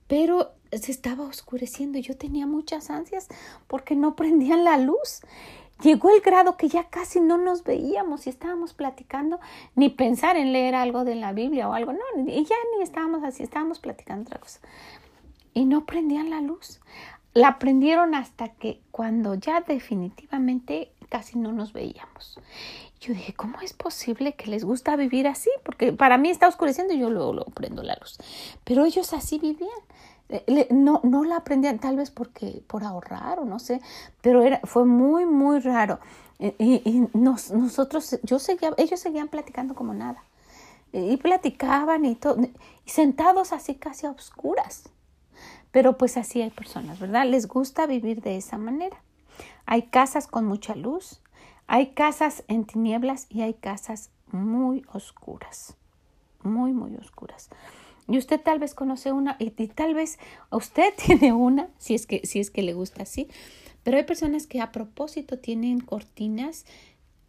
pero 0.06 0.52
se 0.72 0.90
estaba 0.90 1.24
oscureciendo 1.24 1.98
y 1.98 2.02
yo 2.02 2.16
tenía 2.16 2.46
muchas 2.46 2.90
ansias 2.90 3.28
porque 3.66 3.94
no 3.94 4.16
prendían 4.16 4.64
la 4.64 4.78
luz 4.78 5.20
Llegó 5.82 6.14
el 6.14 6.20
grado 6.20 6.56
que 6.56 6.68
ya 6.68 6.84
casi 6.84 7.20
no 7.20 7.36
nos 7.36 7.64
veíamos 7.64 8.26
y 8.26 8.30
estábamos 8.30 8.72
platicando, 8.74 9.40
ni 9.74 9.90
pensar 9.90 10.36
en 10.36 10.52
leer 10.52 10.74
algo 10.74 11.04
de 11.04 11.16
la 11.16 11.32
Biblia 11.32 11.68
o 11.68 11.72
algo, 11.72 11.92
no, 11.92 11.98
y 12.26 12.44
ya 12.44 12.56
ni 12.76 12.82
estábamos 12.82 13.24
así, 13.24 13.42
estábamos 13.42 13.80
platicando 13.80 14.22
otra 14.22 14.38
cosa. 14.38 14.60
Y 15.52 15.64
no 15.64 15.84
prendían 15.84 16.30
la 16.30 16.40
luz. 16.40 16.80
La 17.32 17.58
prendieron 17.58 18.14
hasta 18.14 18.48
que 18.48 18.80
cuando 18.92 19.34
ya 19.34 19.60
definitivamente 19.60 20.92
casi 21.08 21.38
no 21.38 21.52
nos 21.52 21.72
veíamos. 21.72 22.38
Yo 23.00 23.12
dije, 23.12 23.34
¿cómo 23.34 23.60
es 23.60 23.72
posible 23.72 24.34
que 24.34 24.50
les 24.50 24.64
gusta 24.64 24.96
vivir 24.96 25.26
así? 25.26 25.50
Porque 25.64 25.92
para 25.92 26.16
mí 26.16 26.30
está 26.30 26.48
oscureciendo 26.48 26.94
y 26.94 26.98
yo 26.98 27.10
luego, 27.10 27.32
luego 27.32 27.50
prendo 27.50 27.82
la 27.82 27.96
luz. 28.00 28.18
Pero 28.64 28.84
ellos 28.84 29.12
así 29.12 29.38
vivían. 29.38 29.70
Eh, 30.28 30.68
no, 30.70 31.00
no 31.04 31.24
la 31.24 31.36
aprendían 31.36 31.78
tal 31.78 31.96
vez 31.96 32.10
porque 32.10 32.62
por 32.66 32.84
ahorrar 32.84 33.38
o 33.38 33.44
no 33.44 33.58
sé, 33.58 33.80
pero 34.22 34.42
era, 34.42 34.60
fue 34.64 34.84
muy, 34.84 35.26
muy 35.26 35.60
raro. 35.60 36.00
Eh, 36.38 36.54
y, 36.58 37.08
nosotros, 37.16 38.18
yo 38.22 38.38
seguía, 38.38 38.72
ellos 38.76 39.00
seguían 39.00 39.28
platicando 39.28 39.74
como 39.74 39.94
nada. 39.94 40.22
Y 40.92 41.16
platicaban 41.16 42.04
y 42.04 42.14
todo, 42.14 42.36
y 42.40 42.90
sentados 42.90 43.52
así 43.52 43.74
casi 43.74 44.06
a 44.06 44.10
oscuras. 44.10 44.84
Pero 45.72 45.98
pues 45.98 46.16
así 46.16 46.40
hay 46.40 46.50
personas, 46.50 47.00
¿verdad? 47.00 47.26
Les 47.26 47.48
gusta 47.48 47.86
vivir 47.86 48.22
de 48.22 48.36
esa 48.36 48.58
manera. 48.58 48.96
Hay 49.66 49.82
casas 49.82 50.28
con 50.28 50.46
mucha 50.46 50.76
luz, 50.76 51.20
hay 51.66 51.94
casas 51.94 52.44
en 52.46 52.64
tinieblas 52.64 53.26
y 53.28 53.42
hay 53.42 53.54
casas 53.54 54.10
muy 54.30 54.84
oscuras, 54.92 55.74
muy, 56.42 56.72
muy 56.72 56.94
oscuras. 56.96 57.48
Y 58.08 58.18
usted 58.18 58.40
tal 58.40 58.58
vez 58.58 58.74
conoce 58.74 59.12
una 59.12 59.36
y, 59.38 59.50
tal 59.50 59.94
vez 59.94 60.18
usted 60.50 60.92
tiene 61.06 61.32
una, 61.32 61.68
si 61.78 61.94
es, 61.94 62.06
que, 62.06 62.20
si 62.24 62.40
es 62.40 62.50
que 62.50 62.62
le 62.62 62.74
gusta 62.74 63.02
así. 63.02 63.28
Pero 63.82 63.96
hay 63.96 64.04
personas 64.04 64.46
que 64.46 64.60
a 64.60 64.72
propósito 64.72 65.38
tienen 65.38 65.80
cortinas 65.80 66.64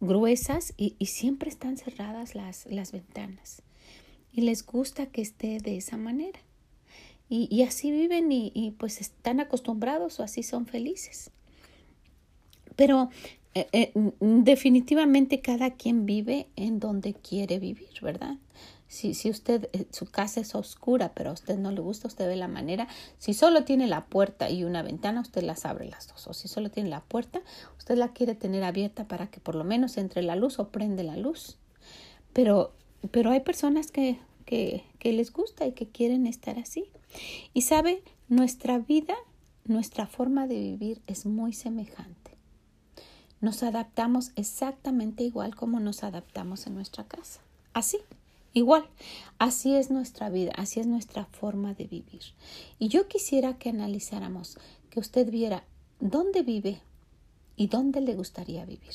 gruesas 0.00 0.74
y, 0.76 0.94
siempre 1.06 1.48
están 1.48 1.76
cerradas 1.76 2.34
las, 2.34 2.66
las, 2.66 2.92
ventanas. 2.92 3.62
Y 4.32 4.42
les 4.42 4.64
gusta 4.64 5.06
que 5.06 5.22
esté 5.22 5.58
de 5.58 5.76
esa 5.76 5.96
manera. 5.96 6.40
Y, 7.28 7.48
y 7.50 7.62
así 7.62 7.90
viven 7.90 8.30
y, 8.30 8.52
y 8.54 8.70
pues 8.72 9.00
están 9.00 9.40
acostumbrados 9.40 10.20
o 10.20 10.22
así 10.22 10.42
son 10.42 10.66
felices. 10.66 11.30
Pero 12.76 13.10
eh, 13.56 13.68
eh, 13.72 13.92
definitivamente 14.20 15.40
cada 15.40 15.70
quien 15.70 16.04
vive 16.04 16.46
en 16.56 16.78
donde 16.78 17.14
quiere 17.14 17.58
vivir, 17.58 18.02
¿verdad? 18.02 18.36
Si, 18.88 19.14
si 19.14 19.30
usted, 19.30 19.68
eh, 19.72 19.86
su 19.90 20.06
casa 20.06 20.40
es 20.40 20.54
oscura, 20.54 21.12
pero 21.14 21.30
a 21.30 21.32
usted 21.32 21.58
no 21.58 21.72
le 21.72 21.80
gusta, 21.80 22.08
usted 22.08 22.26
ve 22.26 22.36
la 22.36 22.48
manera. 22.48 22.86
Si 23.18 23.34
solo 23.34 23.64
tiene 23.64 23.86
la 23.88 24.06
puerta 24.06 24.48
y 24.48 24.64
una 24.64 24.82
ventana, 24.82 25.20
usted 25.20 25.42
las 25.42 25.66
abre 25.66 25.88
las 25.88 26.08
dos. 26.08 26.26
O 26.28 26.34
si 26.34 26.48
solo 26.48 26.70
tiene 26.70 26.88
la 26.88 27.00
puerta, 27.00 27.42
usted 27.78 27.96
la 27.96 28.12
quiere 28.12 28.34
tener 28.34 28.62
abierta 28.62 29.08
para 29.08 29.26
que 29.28 29.40
por 29.40 29.54
lo 29.54 29.64
menos 29.64 29.96
entre 29.96 30.22
la 30.22 30.36
luz 30.36 30.58
o 30.58 30.68
prende 30.68 31.02
la 31.02 31.16
luz. 31.16 31.58
Pero, 32.32 32.72
pero 33.10 33.30
hay 33.30 33.40
personas 33.40 33.90
que, 33.90 34.18
que, 34.44 34.84
que 34.98 35.12
les 35.12 35.32
gusta 35.32 35.66
y 35.66 35.72
que 35.72 35.88
quieren 35.88 36.26
estar 36.26 36.58
así. 36.58 36.90
Y 37.54 37.62
sabe, 37.62 38.02
nuestra 38.28 38.78
vida, 38.78 39.14
nuestra 39.64 40.06
forma 40.06 40.46
de 40.46 40.60
vivir 40.60 41.02
es 41.06 41.26
muy 41.26 41.52
semejante. 41.52 42.36
Nos 43.40 43.62
adaptamos 43.62 44.32
exactamente 44.36 45.24
igual 45.24 45.54
como 45.54 45.80
nos 45.80 46.02
adaptamos 46.04 46.66
en 46.66 46.74
nuestra 46.74 47.04
casa. 47.04 47.40
Así, 47.74 47.98
igual. 48.56 48.88
Así 49.38 49.76
es 49.76 49.90
nuestra 49.90 50.30
vida, 50.30 50.52
así 50.56 50.80
es 50.80 50.86
nuestra 50.86 51.26
forma 51.26 51.74
de 51.74 51.86
vivir. 51.86 52.22
Y 52.78 52.88
yo 52.88 53.06
quisiera 53.06 53.58
que 53.58 53.68
analizáramos, 53.68 54.58
que 54.88 54.98
usted 54.98 55.30
viera 55.30 55.64
dónde 56.00 56.42
vive 56.42 56.80
y 57.54 57.66
dónde 57.66 58.00
le 58.00 58.14
gustaría 58.14 58.64
vivir. 58.64 58.94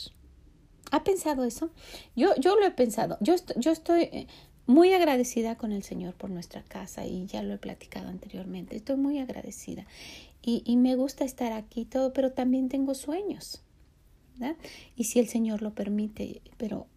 ¿Ha 0.89 1.03
pensado 1.03 1.43
eso? 1.43 1.69
Yo, 2.15 2.35
yo 2.35 2.55
lo 2.55 2.65
he 2.65 2.71
pensado. 2.71 3.17
Yo, 3.21 3.35
yo 3.55 3.71
estoy 3.71 4.01
eh, 4.01 4.27
muy 4.65 4.93
agradecida 4.93 5.55
con 5.57 5.71
el 5.71 5.83
Señor 5.83 6.15
por 6.15 6.31
nuestra 6.31 6.63
casa 6.63 7.05
y 7.05 7.27
ya 7.27 7.43
lo 7.43 7.53
he 7.53 7.59
platicado 7.59 8.09
anteriormente. 8.09 8.75
Estoy 8.75 8.97
muy 8.97 9.19
agradecida 9.19 9.85
y, 10.41 10.63
y 10.65 10.75
me 10.77 10.95
gusta 10.95 11.23
estar 11.23 11.53
aquí 11.53 11.85
todo, 11.85 12.13
pero 12.13 12.31
también 12.31 12.67
tengo 12.67 12.95
sueños. 12.95 13.61
Y 14.95 15.03
si 15.03 15.19
el 15.19 15.27
Señor 15.27 15.61
lo 15.61 15.75
permite, 15.75 16.41
pero, 16.57 16.87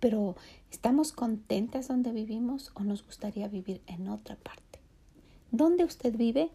pero 0.00 0.36
¿estamos 0.72 1.12
contentas 1.12 1.86
donde 1.86 2.12
vivimos 2.12 2.72
o 2.74 2.82
nos 2.82 3.04
gustaría 3.04 3.46
vivir 3.46 3.82
en 3.86 4.08
otra 4.08 4.36
parte? 4.36 4.80
¿Dónde 5.50 5.84
usted 5.84 6.16
vive 6.16 6.50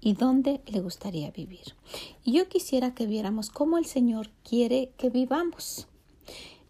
y 0.00 0.14
dónde 0.14 0.62
le 0.66 0.80
gustaría 0.80 1.32
vivir? 1.32 1.74
Y 2.24 2.32
yo 2.32 2.48
quisiera 2.48 2.94
que 2.94 3.06
viéramos 3.06 3.50
cómo 3.50 3.76
el 3.76 3.84
Señor 3.84 4.30
quiere 4.48 4.92
que 4.96 5.10
vivamos. 5.10 5.88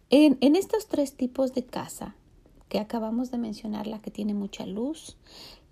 En, 0.09 0.57
estos 0.57 0.89
tres 0.89 1.15
tipos 1.15 1.53
de 1.53 1.67
casa 1.67 2.17
que 2.71 2.81
acabamos 2.81 3.31
de 3.31 3.37
mencionar, 3.37 3.87
la 3.87 4.01
que 4.01 4.11
tiene 4.11 4.33
mucha 4.33 4.65
luz, 4.65 5.19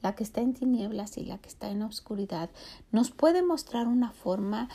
la 0.02 0.14
que 0.14 0.23
está 0.23 0.42
en 0.42 0.52
tinieblas 0.52 1.16
y 1.16 1.25
la 1.25 1.38
que 1.38 1.49
está 1.49 1.70
en 1.70 1.82
oscuridad, 1.82 2.50
nos 2.92 3.11
puede 3.11 3.42
mostrar 3.42 3.88
una 3.88 4.12
forma 4.12 4.68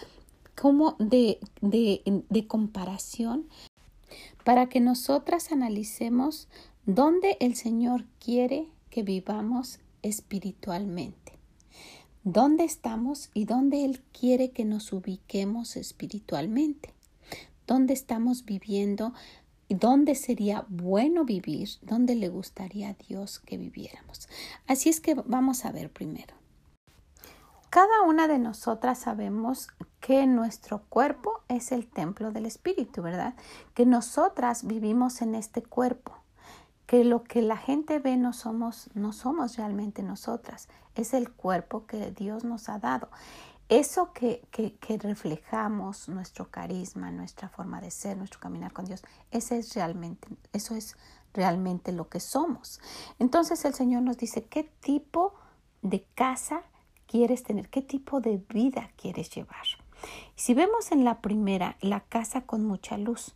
como 0.59 0.95
de, 0.97 1.39
de, 1.61 2.47
comparación 2.47 3.47
para 4.43 4.67
que 4.67 4.79
nosotras 4.79 5.51
analicemos 5.51 6.47
dónde 6.85 7.37
el 7.39 7.55
Señor 7.55 8.05
quiere 8.19 8.67
que 8.89 9.03
vivamos 9.03 9.79
espiritualmente, 10.01 11.33
dónde 12.23 12.63
estamos 12.63 13.29
y 13.33 13.45
dónde 13.45 13.85
Él 13.85 14.01
quiere 14.11 14.51
que 14.51 14.65
nos 14.65 14.91
ubiquemos 14.91 15.75
espiritualmente, 15.75 16.93
dónde 17.67 17.93
estamos 17.93 18.45
viviendo 18.45 19.13
y 19.67 19.75
dónde 19.75 20.15
sería 20.15 20.65
bueno 20.67 21.23
vivir, 21.23 21.69
dónde 21.81 22.15
le 22.15 22.27
gustaría 22.27 22.89
a 22.89 22.93
Dios 22.93 23.39
que 23.39 23.57
viviéramos. 23.57 24.27
Así 24.67 24.89
es 24.89 24.99
que 24.99 25.13
vamos 25.13 25.63
a 25.65 25.71
ver 25.71 25.91
primero. 25.91 26.40
Cada 27.71 28.01
una 28.01 28.27
de 28.27 28.37
nosotras 28.37 28.99
sabemos 28.99 29.69
que 30.01 30.27
nuestro 30.27 30.83
cuerpo 30.89 31.39
es 31.47 31.71
el 31.71 31.87
templo 31.87 32.33
del 32.33 32.45
Espíritu, 32.45 33.01
¿verdad? 33.01 33.33
Que 33.73 33.85
nosotras 33.85 34.67
vivimos 34.67 35.21
en 35.21 35.35
este 35.35 35.63
cuerpo, 35.63 36.17
que 36.85 37.05
lo 37.05 37.23
que 37.23 37.41
la 37.41 37.55
gente 37.55 37.99
ve 37.99 38.17
no 38.17 38.33
somos, 38.33 38.89
no 38.93 39.13
somos 39.13 39.55
realmente 39.55 40.03
nosotras, 40.03 40.67
es 40.95 41.13
el 41.13 41.31
cuerpo 41.31 41.85
que 41.85 42.11
Dios 42.11 42.43
nos 42.43 42.67
ha 42.67 42.77
dado. 42.77 43.07
Eso 43.69 44.11
que, 44.11 44.45
que, 44.51 44.97
reflejamos, 44.97 46.09
nuestro 46.09 46.51
carisma, 46.51 47.09
nuestra 47.09 47.47
forma 47.47 47.79
de 47.79 47.89
ser, 47.89 48.17
nuestro 48.17 48.41
caminar 48.41 48.73
con 48.73 48.83
Dios, 48.83 49.01
ese 49.31 49.59
es 49.59 49.73
realmente, 49.75 50.27
eso 50.51 50.75
es 50.75 50.97
realmente 51.33 51.93
lo 51.93 52.09
que 52.09 52.19
somos. 52.19 52.81
Entonces 53.17 53.63
el 53.63 53.73
Señor 53.73 54.01
nos 54.01 54.17
dice 54.17 54.43
qué 54.43 54.65
tipo 54.81 55.35
de 55.81 56.05
casa 56.15 56.63
quieres 57.11 57.43
tener, 57.43 57.67
qué 57.67 57.81
tipo 57.81 58.21
de 58.21 58.41
vida 58.49 58.89
quieres 58.95 59.29
llevar. 59.29 59.65
Si 60.35 60.53
vemos 60.53 60.93
en 60.93 61.03
la 61.03 61.19
primera, 61.19 61.75
la 61.81 61.99
casa 61.99 62.41
con 62.41 62.63
mucha 62.63 62.97
luz. 62.97 63.35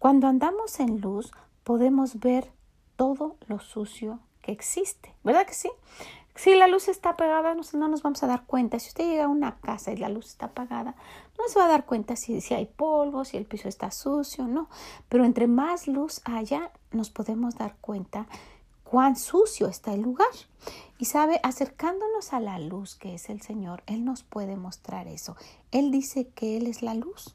Cuando 0.00 0.26
andamos 0.26 0.80
en 0.80 1.00
luz 1.00 1.30
podemos 1.62 2.18
ver 2.18 2.50
todo 2.96 3.36
lo 3.46 3.60
sucio 3.60 4.18
que 4.42 4.50
existe, 4.50 5.14
¿verdad 5.22 5.46
que 5.46 5.54
sí? 5.54 5.70
Si 6.34 6.56
la 6.56 6.66
luz 6.66 6.88
está 6.88 7.10
apagada, 7.10 7.54
no, 7.54 7.88
nos 7.88 8.02
vamos 8.02 8.24
a 8.24 8.26
dar 8.26 8.44
cuenta. 8.44 8.80
Si 8.80 8.88
usted 8.88 9.08
llega 9.08 9.26
a 9.26 9.28
una 9.28 9.60
casa 9.60 9.92
y 9.92 9.96
la 9.96 10.08
luz 10.08 10.26
está 10.26 10.46
apagada, 10.46 10.96
no 11.38 11.44
se 11.46 11.60
va 11.60 11.66
a 11.66 11.68
dar 11.68 11.86
cuenta 11.86 12.16
si, 12.16 12.40
si 12.40 12.54
hay 12.54 12.66
polvo, 12.66 13.24
si 13.24 13.36
el 13.36 13.46
piso 13.46 13.68
está 13.68 13.92
sucio, 13.92 14.48
no. 14.48 14.68
Pero 15.08 15.24
entre 15.24 15.46
más 15.46 15.86
luz 15.86 16.20
haya, 16.24 16.72
nos 16.90 17.10
podemos 17.10 17.54
dar 17.54 17.76
cuenta 17.80 18.26
cuán 18.94 19.16
sucio 19.16 19.66
está 19.66 19.92
el 19.92 20.02
lugar. 20.02 20.28
Y 21.00 21.06
sabe, 21.06 21.40
acercándonos 21.42 22.32
a 22.32 22.38
la 22.38 22.60
luz 22.60 22.94
que 22.94 23.14
es 23.14 23.28
el 23.28 23.42
Señor, 23.42 23.82
Él 23.86 24.04
nos 24.04 24.22
puede 24.22 24.54
mostrar 24.54 25.08
eso. 25.08 25.34
Él 25.72 25.90
dice 25.90 26.28
que 26.28 26.56
Él 26.56 26.68
es 26.68 26.80
la 26.80 26.94
luz. 26.94 27.34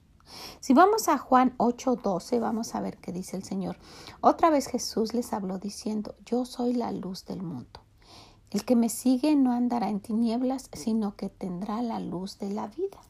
Si 0.62 0.74
vamos 0.74 1.10
a 1.10 1.18
Juan 1.18 1.54
8:12, 1.58 2.40
vamos 2.40 2.76
a 2.76 2.80
ver 2.80 2.96
qué 2.96 3.12
dice 3.12 3.36
el 3.36 3.44
Señor. 3.44 3.76
Otra 4.22 4.50
vez 4.50 4.68
Jesús 4.68 5.14
les 5.14 5.34
habló 5.34 5.60
diciendo, 5.60 6.16
yo 6.26 6.46
soy 6.46 6.76
la 6.76 6.94
luz 6.94 7.26
del 7.26 7.42
mundo. 7.42 7.82
El 8.52 8.64
que 8.64 8.78
me 8.78 8.88
sigue 8.88 9.36
no 9.36 9.52
andará 9.52 9.90
en 9.90 10.00
tinieblas, 10.00 10.70
sino 10.72 11.18
que 11.18 11.28
tendrá 11.28 11.82
la 11.82 12.00
luz 12.00 12.40
de 12.40 12.52
la 12.52 12.68
vida. 12.68 13.02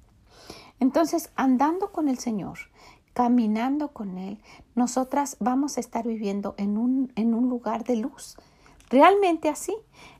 Entonces, 0.80 1.30
andando 1.36 1.92
con 1.92 2.08
el 2.10 2.18
Señor, 2.18 2.58
caminando 3.20 3.90
con 3.90 4.18
Él, 4.18 4.38
nosotras 4.76 5.36
vamos 5.42 5.76
a 5.76 5.82
estar 5.82 6.08
viviendo 6.08 6.56
en 6.58 6.78
un, 6.78 7.12
en 7.18 7.34
un 7.34 7.50
lugar 7.50 7.84
de 7.84 7.98
luz. 7.98 8.38
Realmente 8.90 9.50
así, 9.50 9.76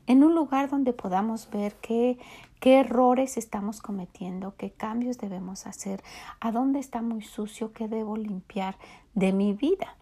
en 0.06 0.22
un 0.22 0.34
lugar 0.34 0.68
donde 0.68 0.92
podamos 0.92 1.48
ver 1.48 1.76
qué, 1.76 2.18
qué 2.60 2.80
errores 2.80 3.38
estamos 3.38 3.80
cometiendo, 3.80 4.54
qué 4.58 4.70
cambios 4.70 5.16
debemos 5.16 5.66
hacer, 5.66 6.02
a 6.40 6.52
dónde 6.52 6.78
está 6.78 7.00
muy 7.00 7.22
sucio, 7.22 7.72
qué 7.72 7.88
debo 7.88 8.18
limpiar 8.18 8.76
de 9.14 9.32
mi 9.32 9.54
vida. 9.54 9.96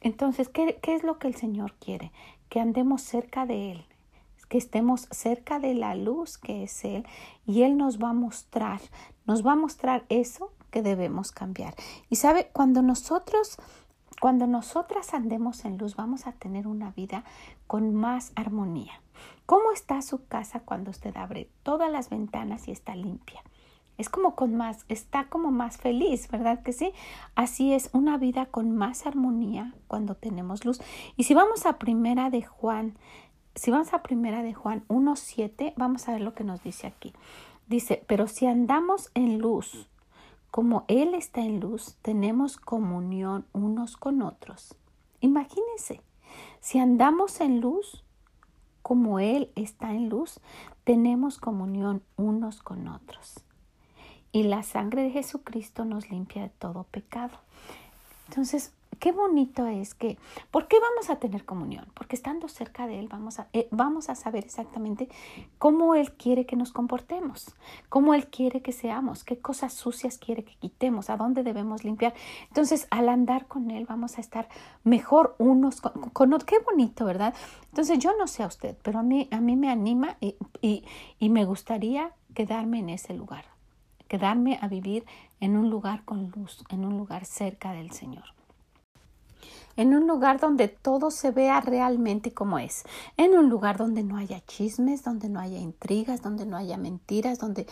Entonces, 0.00 0.48
¿qué, 0.48 0.80
qué 0.82 0.96
es 0.96 1.04
lo 1.04 1.20
que 1.20 1.28
el 1.28 1.36
Señor 1.36 1.74
quiere? 1.74 2.10
Que 2.48 2.58
andemos 2.58 3.02
cerca 3.02 3.46
de 3.46 3.70
Él, 3.70 3.84
que 4.48 4.58
estemos 4.58 5.06
cerca 5.12 5.60
de 5.60 5.74
la 5.74 5.94
luz 5.94 6.38
que 6.38 6.64
es 6.64 6.84
Él 6.84 7.06
y 7.46 7.62
Él 7.62 7.76
nos 7.76 8.02
va 8.02 8.10
a 8.10 8.14
mostrar, 8.14 8.80
nos 9.26 9.46
va 9.46 9.52
a 9.52 9.56
mostrar 9.56 10.04
eso 10.08 10.50
que 10.72 10.82
debemos 10.82 11.30
cambiar. 11.30 11.76
Y 12.10 12.16
sabe, 12.16 12.50
cuando 12.52 12.82
nosotros, 12.82 13.58
cuando 14.20 14.48
nosotras 14.48 15.14
andemos 15.14 15.64
en 15.64 15.78
luz, 15.78 15.94
vamos 15.94 16.26
a 16.26 16.32
tener 16.32 16.66
una 16.66 16.90
vida 16.90 17.22
con 17.68 17.94
más 17.94 18.32
armonía. 18.34 19.00
¿Cómo 19.46 19.70
está 19.70 20.02
su 20.02 20.26
casa 20.26 20.60
cuando 20.60 20.90
usted 20.90 21.16
abre 21.16 21.48
todas 21.62 21.92
las 21.92 22.10
ventanas 22.10 22.66
y 22.66 22.72
está 22.72 22.96
limpia? 22.96 23.42
Es 23.98 24.08
como 24.08 24.34
con 24.34 24.56
más, 24.56 24.86
está 24.88 25.28
como 25.28 25.50
más 25.50 25.76
feliz, 25.76 26.28
¿verdad 26.28 26.62
que 26.62 26.72
sí? 26.72 26.92
Así 27.34 27.74
es, 27.74 27.90
una 27.92 28.16
vida 28.16 28.46
con 28.46 28.74
más 28.74 29.06
armonía 29.06 29.74
cuando 29.86 30.14
tenemos 30.16 30.64
luz. 30.64 30.80
Y 31.16 31.24
si 31.24 31.34
vamos 31.34 31.66
a 31.66 31.78
primera 31.78 32.30
de 32.30 32.42
Juan, 32.42 32.96
si 33.54 33.70
vamos 33.70 33.92
a 33.92 34.02
primera 34.02 34.42
de 34.42 34.54
Juan 34.54 34.84
1.7, 34.88 35.74
vamos 35.76 36.08
a 36.08 36.12
ver 36.12 36.22
lo 36.22 36.34
que 36.34 36.44
nos 36.44 36.62
dice 36.62 36.86
aquí. 36.86 37.12
Dice, 37.66 38.02
pero 38.06 38.26
si 38.26 38.46
andamos 38.46 39.10
en 39.14 39.38
luz, 39.38 39.88
como 40.52 40.84
Él 40.86 41.14
está 41.14 41.40
en 41.40 41.60
luz, 41.60 41.96
tenemos 42.02 42.58
comunión 42.58 43.46
unos 43.54 43.96
con 43.96 44.20
otros. 44.20 44.76
Imagínense, 45.20 46.02
si 46.60 46.78
andamos 46.78 47.40
en 47.40 47.62
luz, 47.62 48.04
como 48.82 49.18
Él 49.18 49.50
está 49.56 49.92
en 49.92 50.10
luz, 50.10 50.40
tenemos 50.84 51.38
comunión 51.38 52.02
unos 52.18 52.60
con 52.60 52.86
otros. 52.86 53.40
Y 54.30 54.42
la 54.42 54.62
sangre 54.62 55.04
de 55.04 55.10
Jesucristo 55.10 55.86
nos 55.86 56.10
limpia 56.10 56.42
de 56.42 56.50
todo 56.50 56.84
pecado. 56.84 57.38
Entonces, 58.28 58.74
qué 59.02 59.10
bonito 59.10 59.66
es 59.66 59.94
que, 59.94 60.16
¿por 60.52 60.68
qué 60.68 60.76
vamos 60.78 61.10
a 61.10 61.16
tener 61.16 61.44
comunión? 61.44 61.86
Porque 61.92 62.14
estando 62.14 62.46
cerca 62.46 62.86
de 62.86 63.00
Él 63.00 63.08
vamos 63.08 63.40
a, 63.40 63.48
eh, 63.52 63.66
vamos 63.72 64.08
a 64.08 64.14
saber 64.14 64.44
exactamente 64.44 65.08
cómo 65.58 65.96
Él 65.96 66.12
quiere 66.12 66.46
que 66.46 66.54
nos 66.54 66.70
comportemos, 66.70 67.52
cómo 67.88 68.14
Él 68.14 68.28
quiere 68.28 68.62
que 68.62 68.70
seamos, 68.70 69.24
qué 69.24 69.40
cosas 69.40 69.72
sucias 69.72 70.18
quiere 70.18 70.44
que 70.44 70.54
quitemos, 70.54 71.10
a 71.10 71.16
dónde 71.16 71.42
debemos 71.42 71.82
limpiar. 71.82 72.14
Entonces, 72.46 72.86
al 72.90 73.08
andar 73.08 73.48
con 73.48 73.72
Él 73.72 73.86
vamos 73.86 74.18
a 74.18 74.20
estar 74.20 74.48
mejor 74.84 75.34
unos 75.38 75.80
con, 75.80 76.32
otros. 76.32 76.44
Qué 76.44 76.60
bonito, 76.60 77.04
¿verdad? 77.04 77.34
Entonces, 77.70 77.98
yo 77.98 78.16
no 78.16 78.28
sé 78.28 78.44
a 78.44 78.46
usted, 78.46 78.76
pero 78.84 79.00
a 79.00 79.02
mí, 79.02 79.26
a 79.32 79.40
mí 79.40 79.56
me 79.56 79.68
anima 79.68 80.16
y, 80.20 80.36
y, 80.60 80.84
y 81.18 81.28
me 81.28 81.44
gustaría 81.44 82.12
quedarme 82.34 82.78
en 82.78 82.90
ese 82.90 83.14
lugar 83.14 83.46
quedarme 84.06 84.58
a 84.60 84.68
vivir 84.68 85.06
en 85.40 85.56
un 85.56 85.70
lugar 85.70 86.04
con 86.04 86.30
luz, 86.36 86.62
en 86.68 86.84
un 86.84 86.98
lugar 86.98 87.24
cerca 87.24 87.72
del 87.72 87.92
Señor 87.92 88.24
en 89.76 89.94
un 89.94 90.06
lugar 90.06 90.40
donde 90.40 90.68
todo 90.68 91.10
se 91.10 91.30
vea 91.30 91.60
realmente 91.60 92.32
como 92.32 92.58
es, 92.58 92.84
en 93.16 93.36
un 93.36 93.48
lugar 93.48 93.76
donde 93.76 94.02
no 94.02 94.16
haya 94.16 94.44
chismes, 94.46 95.02
donde 95.02 95.28
no 95.28 95.40
haya 95.40 95.58
intrigas, 95.58 96.22
donde 96.22 96.46
no 96.46 96.56
haya 96.56 96.76
mentiras, 96.76 97.38
donde 97.38 97.66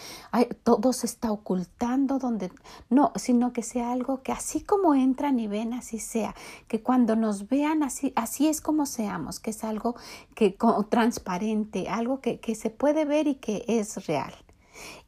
todo 0.62 0.92
se 0.92 1.06
está 1.06 1.32
ocultando, 1.32 2.18
donde 2.18 2.50
no, 2.88 3.12
sino 3.16 3.52
que 3.52 3.62
sea 3.62 3.92
algo 3.92 4.22
que 4.22 4.32
así 4.32 4.62
como 4.62 4.94
entran 4.94 5.38
y 5.40 5.48
ven, 5.48 5.72
así 5.72 5.98
sea, 5.98 6.34
que 6.68 6.82
cuando 6.82 7.16
nos 7.16 7.48
vean 7.48 7.82
así, 7.82 8.12
así 8.16 8.48
es 8.48 8.60
como 8.60 8.86
seamos, 8.86 9.40
que 9.40 9.50
es 9.50 9.64
algo 9.64 9.96
que 10.34 10.56
transparente, 10.88 11.88
algo 11.88 12.20
que, 12.20 12.40
que 12.40 12.54
se 12.54 12.70
puede 12.70 13.04
ver 13.04 13.26
y 13.26 13.36
que 13.36 13.64
es 13.68 14.06
real. 14.06 14.34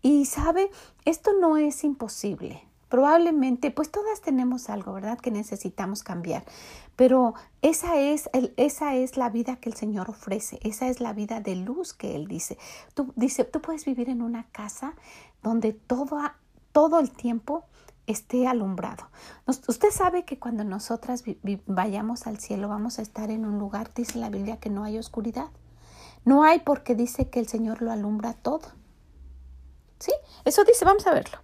Y 0.02 0.26
sabe, 0.26 0.70
esto 1.04 1.32
no 1.40 1.56
es 1.56 1.84
imposible 1.84 2.71
probablemente, 2.92 3.70
pues 3.70 3.90
todas 3.90 4.20
tenemos 4.20 4.68
algo, 4.68 4.92
¿verdad? 4.92 5.18
Que 5.18 5.30
necesitamos 5.30 6.02
cambiar. 6.02 6.44
Pero 6.94 7.32
esa 7.62 7.96
es, 7.96 8.28
el, 8.34 8.52
esa 8.58 8.96
es 8.96 9.16
la 9.16 9.30
vida 9.30 9.56
que 9.56 9.70
el 9.70 9.76
Señor 9.76 10.10
ofrece, 10.10 10.58
esa 10.62 10.88
es 10.88 11.00
la 11.00 11.14
vida 11.14 11.40
de 11.40 11.56
luz 11.56 11.94
que 11.94 12.14
Él 12.14 12.28
dice. 12.28 12.58
Tú, 12.92 13.10
dice, 13.16 13.44
tú 13.44 13.62
puedes 13.62 13.86
vivir 13.86 14.10
en 14.10 14.20
una 14.20 14.46
casa 14.50 14.94
donde 15.42 15.72
todo, 15.72 16.18
todo 16.72 17.00
el 17.00 17.10
tiempo 17.10 17.64
esté 18.06 18.46
alumbrado. 18.46 19.08
usted 19.46 19.90
sabe 19.90 20.26
que 20.26 20.38
cuando 20.38 20.62
nosotras 20.62 21.24
vayamos 21.64 22.26
al 22.26 22.40
cielo 22.40 22.68
vamos 22.68 22.98
a 22.98 23.02
estar 23.02 23.30
en 23.30 23.46
un 23.46 23.58
lugar, 23.58 23.94
dice 23.94 24.18
la 24.18 24.28
Biblia, 24.28 24.58
que 24.58 24.68
no 24.68 24.84
hay 24.84 24.98
oscuridad. 24.98 25.48
No 26.26 26.44
hay 26.44 26.58
porque 26.58 26.94
dice 26.94 27.30
que 27.30 27.40
el 27.40 27.48
Señor 27.48 27.80
lo 27.80 27.90
alumbra 27.90 28.34
todo. 28.34 28.68
¿Sí? 29.98 30.12
Eso 30.44 30.62
dice, 30.64 30.84
vamos 30.84 31.06
a 31.06 31.14
verlo. 31.14 31.38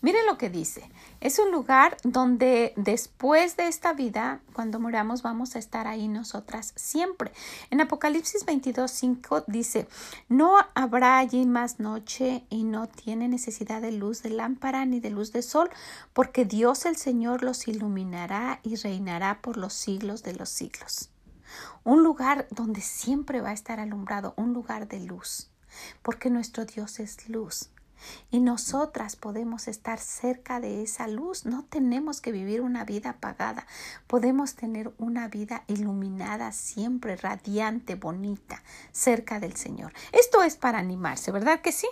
Miren 0.00 0.26
lo 0.26 0.38
que 0.38 0.50
dice. 0.50 0.90
Es 1.20 1.38
un 1.38 1.50
lugar 1.50 1.96
donde 2.02 2.72
después 2.76 3.56
de 3.56 3.68
esta 3.68 3.92
vida, 3.92 4.40
cuando 4.52 4.80
moramos, 4.80 5.22
vamos 5.22 5.56
a 5.56 5.58
estar 5.58 5.86
ahí 5.86 6.08
nosotras 6.08 6.72
siempre. 6.76 7.32
En 7.70 7.80
Apocalipsis 7.80 8.44
22, 8.44 8.90
5 8.90 9.44
dice, 9.46 9.88
no 10.28 10.56
habrá 10.74 11.18
allí 11.18 11.44
más 11.46 11.80
noche 11.80 12.44
y 12.48 12.64
no 12.64 12.88
tiene 12.88 13.28
necesidad 13.28 13.82
de 13.82 13.92
luz 13.92 14.22
de 14.22 14.30
lámpara 14.30 14.84
ni 14.86 15.00
de 15.00 15.10
luz 15.10 15.32
de 15.32 15.42
sol, 15.42 15.70
porque 16.12 16.44
Dios 16.44 16.86
el 16.86 16.96
Señor 16.96 17.42
los 17.42 17.68
iluminará 17.68 18.60
y 18.62 18.76
reinará 18.76 19.40
por 19.42 19.56
los 19.56 19.74
siglos 19.74 20.22
de 20.22 20.34
los 20.34 20.48
siglos. 20.48 21.10
Un 21.84 22.02
lugar 22.02 22.46
donde 22.50 22.80
siempre 22.80 23.40
va 23.40 23.50
a 23.50 23.54
estar 23.54 23.80
alumbrado, 23.80 24.34
un 24.36 24.52
lugar 24.52 24.88
de 24.88 25.00
luz, 25.00 25.50
porque 26.02 26.30
nuestro 26.30 26.64
Dios 26.64 27.00
es 27.00 27.28
luz. 27.28 27.70
Y 28.30 28.40
nosotras 28.40 29.16
podemos 29.16 29.68
estar 29.68 29.98
cerca 29.98 30.60
de 30.60 30.82
esa 30.82 31.08
luz. 31.08 31.46
No 31.46 31.64
tenemos 31.64 32.20
que 32.20 32.32
vivir 32.32 32.60
una 32.60 32.84
vida 32.84 33.10
apagada. 33.10 33.66
Podemos 34.06 34.54
tener 34.54 34.92
una 34.98 35.28
vida 35.28 35.64
iluminada, 35.66 36.52
siempre 36.52 37.16
radiante, 37.16 37.94
bonita, 37.94 38.62
cerca 38.92 39.40
del 39.40 39.56
Señor. 39.56 39.92
Esto 40.12 40.42
es 40.42 40.56
para 40.56 40.78
animarse, 40.78 41.30
¿verdad 41.30 41.60
que 41.60 41.72
sí? 41.72 41.88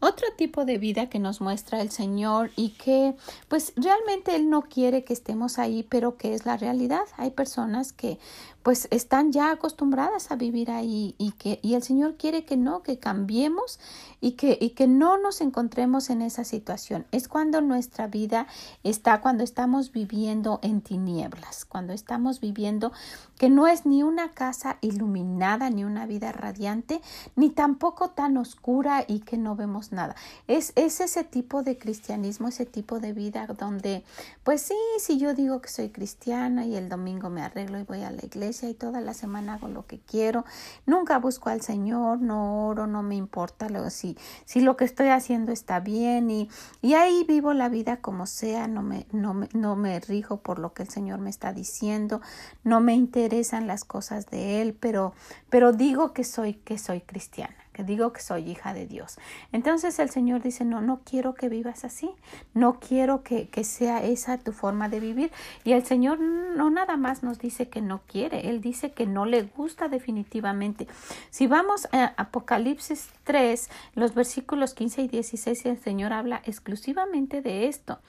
Otro 0.00 0.26
tipo 0.36 0.64
de 0.64 0.78
vida 0.78 1.10
que 1.10 1.18
nos 1.18 1.42
muestra 1.42 1.82
el 1.82 1.90
Señor 1.90 2.50
y 2.56 2.70
que 2.70 3.14
pues 3.48 3.74
realmente 3.76 4.34
Él 4.34 4.48
no 4.48 4.62
quiere 4.62 5.04
que 5.04 5.12
estemos 5.12 5.58
ahí, 5.58 5.82
pero 5.82 6.16
que 6.16 6.32
es 6.32 6.46
la 6.46 6.56
realidad. 6.56 7.04
Hay 7.18 7.32
personas 7.32 7.92
que 7.92 8.18
pues 8.62 8.88
están 8.90 9.32
ya 9.32 9.50
acostumbradas 9.50 10.30
a 10.30 10.36
vivir 10.36 10.70
ahí 10.70 11.14
y 11.18 11.32
que 11.32 11.60
y 11.62 11.74
el 11.74 11.82
Señor 11.82 12.16
quiere 12.16 12.44
que 12.44 12.56
no, 12.56 12.82
que 12.82 12.98
cambiemos 12.98 13.78
y 14.20 14.32
que 14.32 14.56
y 14.60 14.70
que 14.70 14.86
no 14.86 15.18
nos 15.18 15.40
encontremos 15.42 16.08
en 16.08 16.22
esa 16.22 16.44
situación. 16.44 17.06
Es 17.10 17.28
cuando 17.28 17.60
nuestra 17.60 18.06
vida 18.06 18.46
está 18.82 19.20
cuando 19.20 19.44
estamos 19.44 19.92
viviendo 19.92 20.60
en 20.62 20.80
tinieblas, 20.80 21.64
cuando 21.66 21.92
estamos 21.92 22.40
viviendo 22.40 22.92
que 23.38 23.48
no 23.48 23.66
es 23.66 23.86
ni 23.86 24.02
una 24.02 24.32
casa 24.32 24.78
iluminada, 24.80 25.70
ni 25.70 25.84
una 25.84 26.06
vida 26.06 26.32
radiante, 26.32 27.00
ni 27.36 27.50
tampoco 27.50 28.10
tan 28.10 28.36
oscura 28.36 29.04
y 29.06 29.20
que 29.20 29.38
no 29.38 29.56
vemos 29.56 29.89
nada. 29.92 30.14
Es, 30.46 30.72
es 30.76 31.00
ese 31.00 31.24
tipo 31.24 31.62
de 31.62 31.78
cristianismo, 31.78 32.48
ese 32.48 32.66
tipo 32.66 33.00
de 33.00 33.12
vida 33.12 33.46
donde, 33.46 34.04
pues 34.44 34.62
sí, 34.62 34.76
si 34.98 35.18
yo 35.18 35.34
digo 35.34 35.60
que 35.60 35.68
soy 35.68 35.90
cristiana 35.90 36.64
y 36.64 36.76
el 36.76 36.88
domingo 36.88 37.30
me 37.30 37.42
arreglo 37.42 37.78
y 37.78 37.82
voy 37.82 38.02
a 38.02 38.10
la 38.10 38.24
iglesia, 38.24 38.68
y 38.68 38.74
toda 38.74 39.00
la 39.00 39.14
semana 39.14 39.54
hago 39.54 39.68
lo 39.68 39.86
que 39.86 39.98
quiero. 39.98 40.44
Nunca 40.86 41.18
busco 41.18 41.50
al 41.50 41.62
Señor, 41.62 42.20
no 42.20 42.66
oro, 42.66 42.86
no 42.86 43.02
me 43.02 43.16
importa 43.16 43.68
lo, 43.68 43.88
si, 43.90 44.16
si 44.44 44.60
lo 44.60 44.76
que 44.76 44.84
estoy 44.84 45.08
haciendo 45.08 45.52
está 45.52 45.80
bien 45.80 46.30
y, 46.30 46.48
y 46.82 46.94
ahí 46.94 47.24
vivo 47.26 47.52
la 47.52 47.68
vida 47.68 47.98
como 47.98 48.26
sea, 48.26 48.68
no 48.68 48.82
me, 48.82 49.06
no, 49.12 49.34
me, 49.34 49.48
no 49.52 49.76
me 49.76 50.00
rijo 50.00 50.38
por 50.38 50.58
lo 50.58 50.72
que 50.72 50.82
el 50.82 50.88
Señor 50.88 51.20
me 51.20 51.30
está 51.30 51.52
diciendo, 51.52 52.20
no 52.64 52.80
me 52.80 52.94
interesan 52.94 53.66
las 53.66 53.84
cosas 53.84 54.26
de 54.26 54.62
Él, 54.62 54.74
pero, 54.78 55.14
pero 55.48 55.72
digo 55.72 56.12
que 56.12 56.24
soy, 56.24 56.54
que 56.54 56.78
soy 56.78 57.00
cristiana 57.00 57.56
digo 57.84 58.12
que 58.12 58.20
soy 58.20 58.50
hija 58.50 58.74
de 58.74 58.86
Dios. 58.86 59.18
Entonces 59.52 59.98
el 59.98 60.10
Señor 60.10 60.42
dice, 60.42 60.64
no, 60.64 60.80
no 60.80 61.00
quiero 61.04 61.34
que 61.34 61.48
vivas 61.48 61.84
así, 61.84 62.10
no 62.54 62.78
quiero 62.80 63.22
que, 63.22 63.48
que 63.48 63.64
sea 63.64 64.02
esa 64.04 64.38
tu 64.38 64.52
forma 64.52 64.88
de 64.88 65.00
vivir. 65.00 65.30
Y 65.64 65.72
el 65.72 65.84
Señor 65.84 66.20
no 66.20 66.70
nada 66.70 66.96
más 66.96 67.22
nos 67.22 67.38
dice 67.38 67.68
que 67.68 67.80
no 67.80 68.00
quiere, 68.06 68.48
Él 68.48 68.60
dice 68.60 68.92
que 68.92 69.06
no 69.06 69.24
le 69.24 69.42
gusta 69.42 69.88
definitivamente. 69.88 70.86
Si 71.30 71.46
vamos 71.46 71.88
a 71.92 72.12
Apocalipsis 72.16 73.10
3, 73.24 73.70
los 73.94 74.14
versículos 74.14 74.74
15 74.74 75.02
y 75.02 75.08
16, 75.08 75.66
el 75.66 75.78
Señor 75.78 76.12
habla 76.12 76.42
exclusivamente 76.44 77.42
de 77.42 77.68
esto 77.68 78.00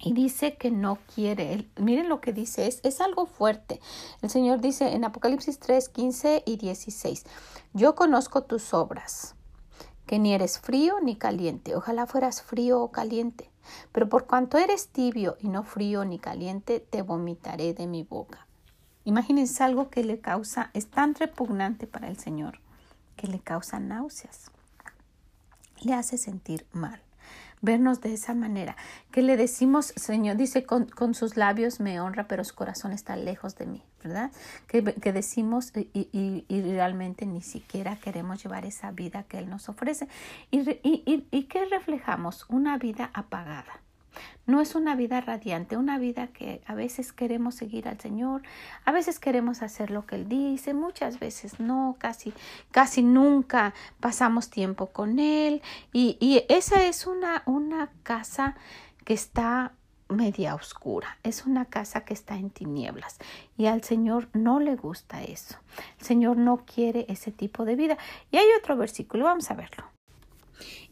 y 0.00 0.12
dice 0.12 0.56
que 0.56 0.70
no 0.70 0.98
quiere. 1.14 1.68
Miren 1.76 2.08
lo 2.08 2.20
que 2.20 2.32
dice, 2.32 2.66
es, 2.66 2.80
es 2.82 3.00
algo 3.00 3.26
fuerte. 3.26 3.80
El 4.22 4.30
Señor 4.30 4.60
dice 4.60 4.94
en 4.94 5.04
Apocalipsis 5.04 5.58
3, 5.58 5.88
15 5.88 6.42
y 6.46 6.56
16, 6.56 7.24
yo 7.72 7.94
conozco 7.94 8.44
tus 8.44 8.74
obras, 8.74 9.34
que 10.06 10.18
ni 10.18 10.34
eres 10.34 10.58
frío 10.58 11.00
ni 11.00 11.16
caliente, 11.16 11.76
ojalá 11.76 12.06
fueras 12.06 12.42
frío 12.42 12.80
o 12.82 12.90
caliente, 12.90 13.50
pero 13.92 14.08
por 14.08 14.26
cuanto 14.26 14.58
eres 14.58 14.88
tibio 14.88 15.36
y 15.40 15.48
no 15.48 15.62
frío 15.62 16.04
ni 16.04 16.18
caliente, 16.18 16.80
te 16.80 17.02
vomitaré 17.02 17.72
de 17.74 17.86
mi 17.86 18.02
boca. 18.02 18.46
Imagínense 19.04 19.62
algo 19.62 19.90
que 19.90 20.02
le 20.02 20.20
causa, 20.20 20.70
es 20.72 20.88
tan 20.88 21.14
repugnante 21.14 21.86
para 21.86 22.08
el 22.08 22.18
Señor, 22.18 22.60
que 23.16 23.26
le 23.26 23.38
causa 23.38 23.78
náuseas, 23.78 24.50
le 25.82 25.92
hace 25.94 26.16
sentir 26.16 26.66
mal 26.72 27.03
vernos 27.64 28.00
de 28.00 28.12
esa 28.12 28.34
manera, 28.34 28.76
que 29.10 29.22
le 29.22 29.36
decimos, 29.36 29.92
Señor, 29.96 30.36
dice, 30.36 30.64
con, 30.64 30.86
con 30.86 31.14
sus 31.14 31.36
labios 31.36 31.80
me 31.80 32.00
honra, 32.00 32.28
pero 32.28 32.44
su 32.44 32.54
corazón 32.54 32.92
está 32.92 33.16
lejos 33.16 33.56
de 33.56 33.66
mí, 33.66 33.82
¿verdad? 34.02 34.30
Que, 34.66 34.84
que 34.84 35.12
decimos 35.12 35.72
y, 35.76 35.88
y, 35.92 36.44
y, 36.48 36.62
realmente 36.62 37.26
ni 37.26 37.42
siquiera 37.42 37.96
queremos 37.96 38.42
llevar 38.42 38.66
esa 38.66 38.90
vida 38.90 39.24
que 39.24 39.38
Él 39.38 39.48
nos 39.48 39.68
ofrece. 39.68 40.08
¿Y, 40.50 40.60
y, 40.82 41.26
y 41.30 41.44
qué 41.44 41.64
reflejamos? 41.66 42.46
Una 42.48 42.78
vida 42.78 43.10
apagada 43.14 43.83
no 44.46 44.60
es 44.60 44.74
una 44.74 44.94
vida 44.94 45.20
radiante, 45.20 45.76
una 45.76 45.98
vida 45.98 46.28
que 46.28 46.62
a 46.66 46.74
veces 46.74 47.12
queremos 47.12 47.54
seguir 47.54 47.88
al 47.88 48.00
Señor, 48.00 48.42
a 48.84 48.92
veces 48.92 49.18
queremos 49.18 49.62
hacer 49.62 49.90
lo 49.90 50.06
que 50.06 50.16
Él 50.16 50.28
dice, 50.28 50.74
muchas 50.74 51.18
veces 51.18 51.60
no, 51.60 51.96
casi, 51.98 52.32
casi 52.70 53.02
nunca 53.02 53.74
pasamos 54.00 54.50
tiempo 54.50 54.86
con 54.86 55.18
Él. 55.18 55.62
Y, 55.92 56.16
y 56.20 56.44
esa 56.48 56.84
es 56.84 57.06
una, 57.06 57.42
una 57.46 57.90
casa 58.02 58.56
que 59.04 59.14
está 59.14 59.72
media 60.08 60.54
oscura, 60.54 61.18
es 61.22 61.46
una 61.46 61.64
casa 61.64 62.04
que 62.04 62.14
está 62.14 62.36
en 62.36 62.50
tinieblas 62.50 63.18
y 63.56 63.66
al 63.66 63.82
Señor 63.82 64.28
no 64.32 64.60
le 64.60 64.76
gusta 64.76 65.22
eso. 65.22 65.56
El 65.98 66.04
Señor 66.04 66.36
no 66.36 66.64
quiere 66.64 67.06
ese 67.08 67.32
tipo 67.32 67.64
de 67.64 67.76
vida. 67.76 67.98
Y 68.30 68.36
hay 68.36 68.46
otro 68.58 68.76
versículo, 68.76 69.24
vamos 69.24 69.50
a 69.50 69.54
verlo. 69.54 69.93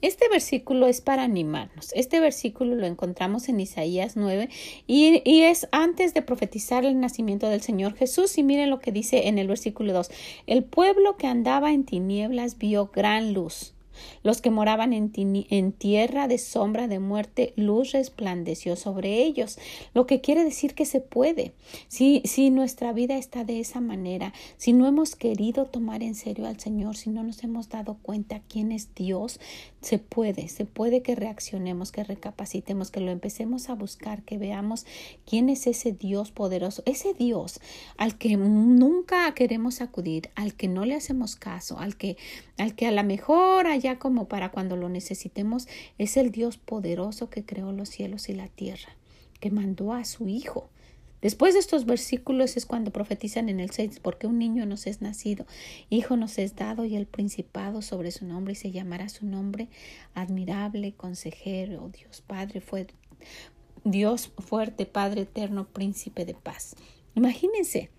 Este 0.01 0.29
versículo 0.29 0.87
es 0.87 1.01
para 1.01 1.23
animarnos. 1.23 1.93
Este 1.95 2.21
versículo 2.21 2.75
lo 2.75 2.87
encontramos 2.87 3.49
en 3.49 3.61
Isaías 3.61 4.17
9 4.17 4.49
y, 4.87 5.23
es 5.25 5.69
antes 5.73 6.15
de 6.15 6.23
profetizar 6.23 6.85
el 6.85 6.99
nacimiento 7.01 7.49
del 7.49 7.61
Señor 7.61 7.95
Jesús. 7.95 8.39
Y 8.39 8.43
miren 8.43 8.71
lo 8.71 8.81
que 8.81 8.93
dice 8.93 9.29
en 9.29 9.39
el 9.39 9.49
versículo 9.49 9.93
2. 9.93 10.11
El 10.47 10.65
pueblo 10.65 11.17
que 11.17 11.27
andaba 11.27 11.73
en 11.73 11.85
tinieblas 11.85 12.59
vio 12.59 12.91
gran 12.93 13.33
luz. 13.33 13.75
Los 14.23 14.41
que 14.41 14.51
moraban 14.51 14.93
en, 14.93 15.13
en, 15.17 15.73
tierra 15.73 16.29
de 16.29 16.39
sombra 16.39 16.89
de 16.89 16.99
muerte, 16.99 17.53
luz 17.57 17.93
resplandeció 17.93 18.77
sobre 18.77 19.23
ellos. 19.23 19.59
Lo 19.95 20.07
que 20.07 20.21
quiere 20.21 20.45
decir 20.45 20.75
que 20.75 20.87
se 20.87 21.01
puede. 21.01 21.53
Si, 21.89 22.23
si 22.25 22.51
nuestra 22.51 22.93
vida 22.93 23.17
está 23.17 23.45
de 23.45 23.61
esa 23.61 23.81
manera, 23.81 24.33
si 24.57 24.73
no 24.73 24.87
hemos 24.87 25.17
querido 25.17 25.67
tomar 25.67 26.03
en 26.03 26.15
serio 26.15 26.47
al 26.47 26.61
Señor, 26.61 26.97
si 26.97 27.11
no 27.11 27.23
nos 27.23 27.43
hemos 27.45 27.69
dado 27.69 27.99
cuenta 28.03 28.43
quién 28.49 28.73
es 28.73 28.95
Dios, 28.95 29.41
se 29.81 29.99
puede, 29.99 30.49
se 30.49 30.65
puede 30.65 31.03
que 31.03 31.17
reaccionemos, 31.17 31.91
que 31.91 32.05
recapacitemos, 32.05 32.91
que 32.91 33.01
lo 33.01 33.11
empecemos 33.11 33.69
a 33.69 33.75
buscar, 33.75 34.23
que 34.23 34.39
veamos 34.39 34.87
quién 35.27 35.49
es 35.49 35.67
ese 35.67 35.93
Dios 35.93 36.31
poderoso, 36.31 36.83
ese 36.87 37.15
Dios 37.15 37.61
al 37.97 38.17
que 38.19 38.37
nunca 38.37 39.33
queremos 39.35 39.81
acudir, 39.81 40.31
al 40.35 40.55
que 40.55 40.69
no 40.69 40.85
le 40.85 40.95
hacemos 40.95 41.37
caso, 41.37 41.79
al 41.79 41.97
que, 41.97 42.17
al 42.59 42.75
que 42.75 42.87
a 42.87 42.93
lo 42.93 43.03
mejor 43.05 43.67
ya 43.83 43.99
como 43.99 44.29
para 44.29 44.51
cuando 44.51 44.77
lo 44.77 44.89
necesitemos, 44.89 45.69
es 45.99 46.17
el 46.17 46.31
Dios 46.31 46.57
poderoso 46.57 47.29
que 47.29 47.45
creó 47.45 47.73
los 47.73 47.89
cielos 47.89 48.29
y 48.29 48.35
la 48.35 48.49
tierra, 48.49 48.97
que 49.41 49.51
mandó 49.51 49.93
a 49.93 50.05
su 50.05 50.29
Hijo. 50.29 50.71
Después 51.23 51.55
de 51.55 51.61
estos 51.61 51.87
versículos 51.87 52.57
es 52.57 52.67
cuando 52.67 52.91
profetizan 52.91 53.49
en 53.49 53.61
el 53.61 53.71
6, 53.71 54.01
porque 54.01 54.27
un 54.27 54.39
niño 54.39 54.67
nos 54.67 54.89
es 54.89 55.03
nacido, 55.03 55.47
hijo 55.89 56.17
nos 56.17 56.37
es 56.37 56.57
dado 56.57 56.85
y 56.85 56.97
el 56.97 57.07
principado 57.07 57.81
sobre 57.81 58.11
su 58.11 58.27
nombre 58.27 58.55
y 58.55 58.57
se 58.57 58.73
llamará 58.73 59.09
su 59.09 59.25
nombre 59.25 59.69
admirable, 60.15 60.95
consejero, 60.95 61.91
Dios 61.91 62.23
Padre, 62.27 62.61
fue 62.61 62.89
Dios 63.85 64.33
fuerte, 64.39 64.85
Padre 64.85 65.23
eterno, 65.23 65.69
príncipe 65.69 66.25
de 66.25 66.35
paz. 66.35 66.75
Imagínense, 67.15 67.91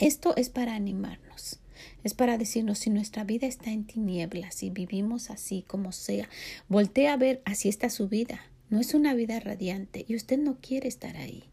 esto 0.00 0.34
es 0.36 0.50
para 0.50 0.74
animarnos. 0.74 1.60
Es 2.04 2.14
para 2.14 2.38
decirnos 2.38 2.78
si 2.78 2.90
nuestra 2.90 3.24
vida 3.24 3.46
está 3.46 3.70
en 3.70 3.84
tinieblas, 3.84 4.54
si 4.54 4.70
vivimos 4.70 5.30
así 5.30 5.64
como 5.66 5.92
sea, 5.92 6.28
voltea 6.68 7.12
a 7.12 7.16
ver, 7.16 7.42
así 7.44 7.68
está 7.68 7.90
su 7.90 8.08
vida. 8.08 8.40
No 8.68 8.80
es 8.80 8.94
una 8.94 9.14
vida 9.14 9.38
radiante 9.38 10.04
y 10.08 10.16
usted 10.16 10.38
no 10.38 10.58
quiere 10.60 10.88
estar 10.88 11.16
ahí. 11.16 11.44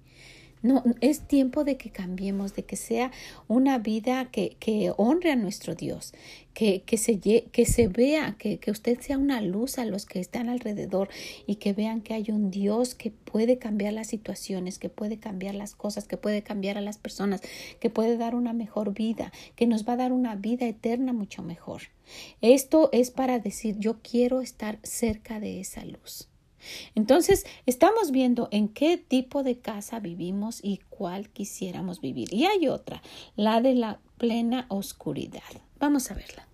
No, 0.63 0.81
es 1.01 1.27
tiempo 1.27 1.65
de 1.65 1.75
que 1.75 1.89
cambiemos, 1.89 2.55
de 2.55 2.63
que 2.63 2.77
sea 2.77 3.11
una 3.49 3.79
vida 3.79 4.31
que, 4.31 4.55
que 4.61 4.93
honre 4.95 5.31
a 5.31 5.35
nuestro 5.35 5.75
Dios, 5.75 6.13
que, 6.53 6.83
que, 6.83 6.95
se, 6.95 7.19
que 7.19 7.65
se 7.65 7.89
vea, 7.89 8.37
que, 8.39 8.59
que 8.59 8.71
usted 8.71 8.97
sea 9.01 9.17
una 9.17 9.41
luz 9.41 9.77
a 9.77 9.83
los 9.83 10.05
que 10.05 10.21
están 10.21 10.47
alrededor 10.47 11.09
y 11.45 11.55
que 11.55 11.73
vean 11.73 11.99
que 11.99 12.13
hay 12.13 12.27
un 12.29 12.49
Dios 12.49 12.95
que 12.95 13.11
puede 13.11 13.57
cambiar 13.57 13.91
las 13.91 14.07
situaciones, 14.07 14.79
que 14.79 14.87
puede 14.87 15.19
cambiar 15.19 15.53
las 15.53 15.75
cosas, 15.75 16.07
que 16.07 16.15
puede 16.15 16.43
cambiar 16.43 16.77
a 16.77 16.81
las 16.81 16.97
personas, 16.97 17.41
que 17.81 17.89
puede 17.89 18.15
dar 18.15 18.33
una 18.33 18.53
mejor 18.53 18.93
vida, 18.93 19.33
que 19.57 19.67
nos 19.67 19.85
va 19.85 19.93
a 19.93 19.97
dar 19.97 20.13
una 20.13 20.35
vida 20.35 20.65
eterna 20.65 21.11
mucho 21.11 21.43
mejor. 21.43 21.81
Esto 22.39 22.87
es 22.93 23.11
para 23.11 23.37
decir 23.39 23.75
yo 23.79 23.97
quiero 24.01 24.39
estar 24.39 24.79
cerca 24.83 25.41
de 25.41 25.59
esa 25.59 25.83
luz. 25.83 26.29
Entonces, 26.95 27.45
estamos 27.65 28.11
viendo 28.11 28.47
en 28.51 28.69
qué 28.69 28.97
tipo 28.97 29.43
de 29.43 29.59
casa 29.59 29.99
vivimos 29.99 30.59
y 30.63 30.79
cuál 30.89 31.29
quisiéramos 31.29 32.01
vivir. 32.01 32.33
Y 32.33 32.45
hay 32.45 32.67
otra, 32.67 33.01
la 33.35 33.61
de 33.61 33.75
la 33.75 33.99
plena 34.17 34.65
oscuridad. 34.69 35.41
Vamos 35.79 36.11
a 36.11 36.13
verla. 36.13 36.47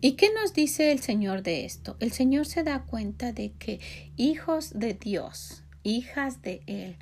¿Y 0.00 0.12
qué 0.12 0.30
nos 0.32 0.54
dice 0.54 0.92
el 0.92 1.00
Señor 1.00 1.42
de 1.42 1.64
esto? 1.64 1.96
El 1.98 2.12
Señor 2.12 2.46
se 2.46 2.62
da 2.62 2.84
cuenta 2.84 3.32
de 3.32 3.52
que 3.58 3.80
hijos 4.16 4.78
de 4.78 4.94
Dios, 4.94 5.64
hijas 5.82 6.40
de 6.42 6.62
Él, 6.66 6.96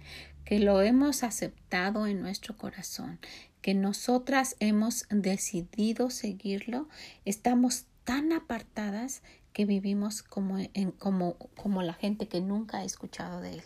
que 0.46 0.60
lo 0.60 0.80
hemos 0.80 1.22
aceptado 1.22 2.06
en 2.06 2.22
nuestro 2.22 2.56
corazón, 2.56 3.18
que 3.60 3.74
nosotras 3.74 4.56
hemos 4.60 5.06
decidido 5.10 6.08
seguirlo, 6.08 6.88
estamos 7.24 7.86
tan 8.04 8.32
apartadas 8.32 9.22
que 9.56 9.64
vivimos 9.64 10.22
como, 10.22 10.58
en, 10.58 10.90
como, 10.90 11.38
como 11.56 11.80
la 11.80 11.94
gente 11.94 12.28
que 12.28 12.42
nunca 12.42 12.80
ha 12.80 12.84
escuchado 12.84 13.40
de 13.40 13.54
Él, 13.54 13.62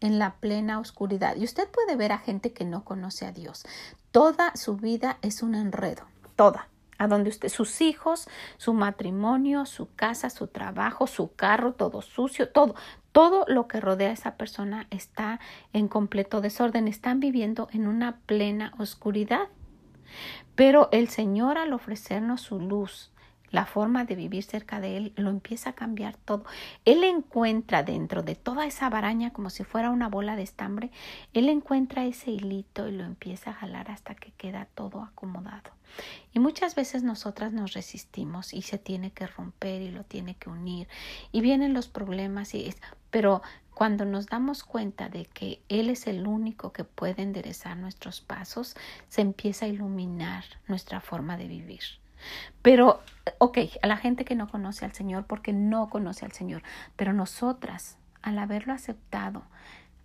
en 0.00 0.20
la 0.20 0.36
plena 0.36 0.78
oscuridad. 0.78 1.34
Y 1.34 1.42
usted 1.42 1.68
puede 1.68 1.96
ver 1.96 2.12
a 2.12 2.18
gente 2.18 2.52
que 2.52 2.64
no 2.64 2.84
conoce 2.84 3.26
a 3.26 3.32
Dios. 3.32 3.64
Toda 4.12 4.54
su 4.54 4.76
vida 4.76 5.18
es 5.20 5.42
un 5.42 5.56
enredo, 5.56 6.04
toda. 6.36 6.68
A 6.96 7.08
donde 7.08 7.28
usted, 7.28 7.48
sus 7.48 7.80
hijos, 7.80 8.28
su 8.56 8.72
matrimonio, 8.72 9.66
su 9.66 9.92
casa, 9.96 10.30
su 10.30 10.46
trabajo, 10.46 11.08
su 11.08 11.34
carro, 11.34 11.72
todo 11.72 12.02
sucio, 12.02 12.48
todo, 12.48 12.76
todo 13.10 13.44
lo 13.48 13.66
que 13.66 13.80
rodea 13.80 14.10
a 14.10 14.12
esa 14.12 14.36
persona 14.36 14.86
está 14.90 15.40
en 15.72 15.88
completo 15.88 16.40
desorden. 16.40 16.86
Están 16.86 17.18
viviendo 17.18 17.68
en 17.72 17.88
una 17.88 18.18
plena 18.26 18.74
oscuridad. 18.78 19.48
Pero 20.54 20.88
el 20.92 21.08
Señor 21.08 21.58
al 21.58 21.72
ofrecernos 21.72 22.42
su 22.42 22.60
luz, 22.60 23.10
la 23.50 23.66
forma 23.66 24.04
de 24.04 24.14
vivir 24.14 24.42
cerca 24.42 24.80
de 24.80 24.96
él, 24.96 25.12
lo 25.16 25.30
empieza 25.30 25.70
a 25.70 25.74
cambiar 25.74 26.16
todo. 26.16 26.44
Él 26.84 27.04
encuentra 27.04 27.82
dentro 27.82 28.22
de 28.22 28.34
toda 28.34 28.66
esa 28.66 28.88
baraña 28.90 29.32
como 29.32 29.50
si 29.50 29.64
fuera 29.64 29.90
una 29.90 30.08
bola 30.08 30.36
de 30.36 30.42
estambre, 30.42 30.90
él 31.32 31.48
encuentra 31.48 32.04
ese 32.04 32.30
hilito 32.30 32.88
y 32.88 32.92
lo 32.92 33.04
empieza 33.04 33.50
a 33.50 33.54
jalar 33.54 33.90
hasta 33.90 34.14
que 34.14 34.32
queda 34.32 34.68
todo 34.74 35.02
acomodado. 35.02 35.70
Y 36.32 36.38
muchas 36.38 36.74
veces 36.74 37.02
nosotras 37.02 37.52
nos 37.52 37.72
resistimos 37.72 38.54
y 38.54 38.62
se 38.62 38.78
tiene 38.78 39.10
que 39.10 39.26
romper 39.26 39.82
y 39.82 39.90
lo 39.90 40.04
tiene 40.04 40.36
que 40.36 40.48
unir 40.48 40.88
y 41.32 41.40
vienen 41.40 41.74
los 41.74 41.88
problemas 41.88 42.54
y 42.54 42.66
es, 42.68 42.76
pero 43.10 43.42
cuando 43.74 44.04
nos 44.04 44.26
damos 44.26 44.62
cuenta 44.62 45.08
de 45.08 45.24
que 45.24 45.62
Él 45.68 45.90
es 45.90 46.06
el 46.06 46.26
único 46.26 46.72
que 46.72 46.84
puede 46.84 47.22
enderezar 47.22 47.76
nuestros 47.76 48.20
pasos, 48.20 48.76
se 49.08 49.22
empieza 49.22 49.64
a 49.64 49.68
iluminar 49.68 50.44
nuestra 50.68 51.00
forma 51.00 51.36
de 51.36 51.48
vivir. 51.48 51.99
Pero, 52.62 53.00
ok, 53.38 53.58
a 53.82 53.86
la 53.86 53.96
gente 53.96 54.24
que 54.24 54.34
no 54.34 54.48
conoce 54.48 54.84
al 54.84 54.92
Señor, 54.92 55.26
porque 55.26 55.52
no 55.52 55.88
conoce 55.88 56.24
al 56.24 56.32
Señor, 56.32 56.62
pero 56.96 57.12
nosotras, 57.12 57.96
al 58.22 58.38
haberlo 58.38 58.72
aceptado, 58.72 59.42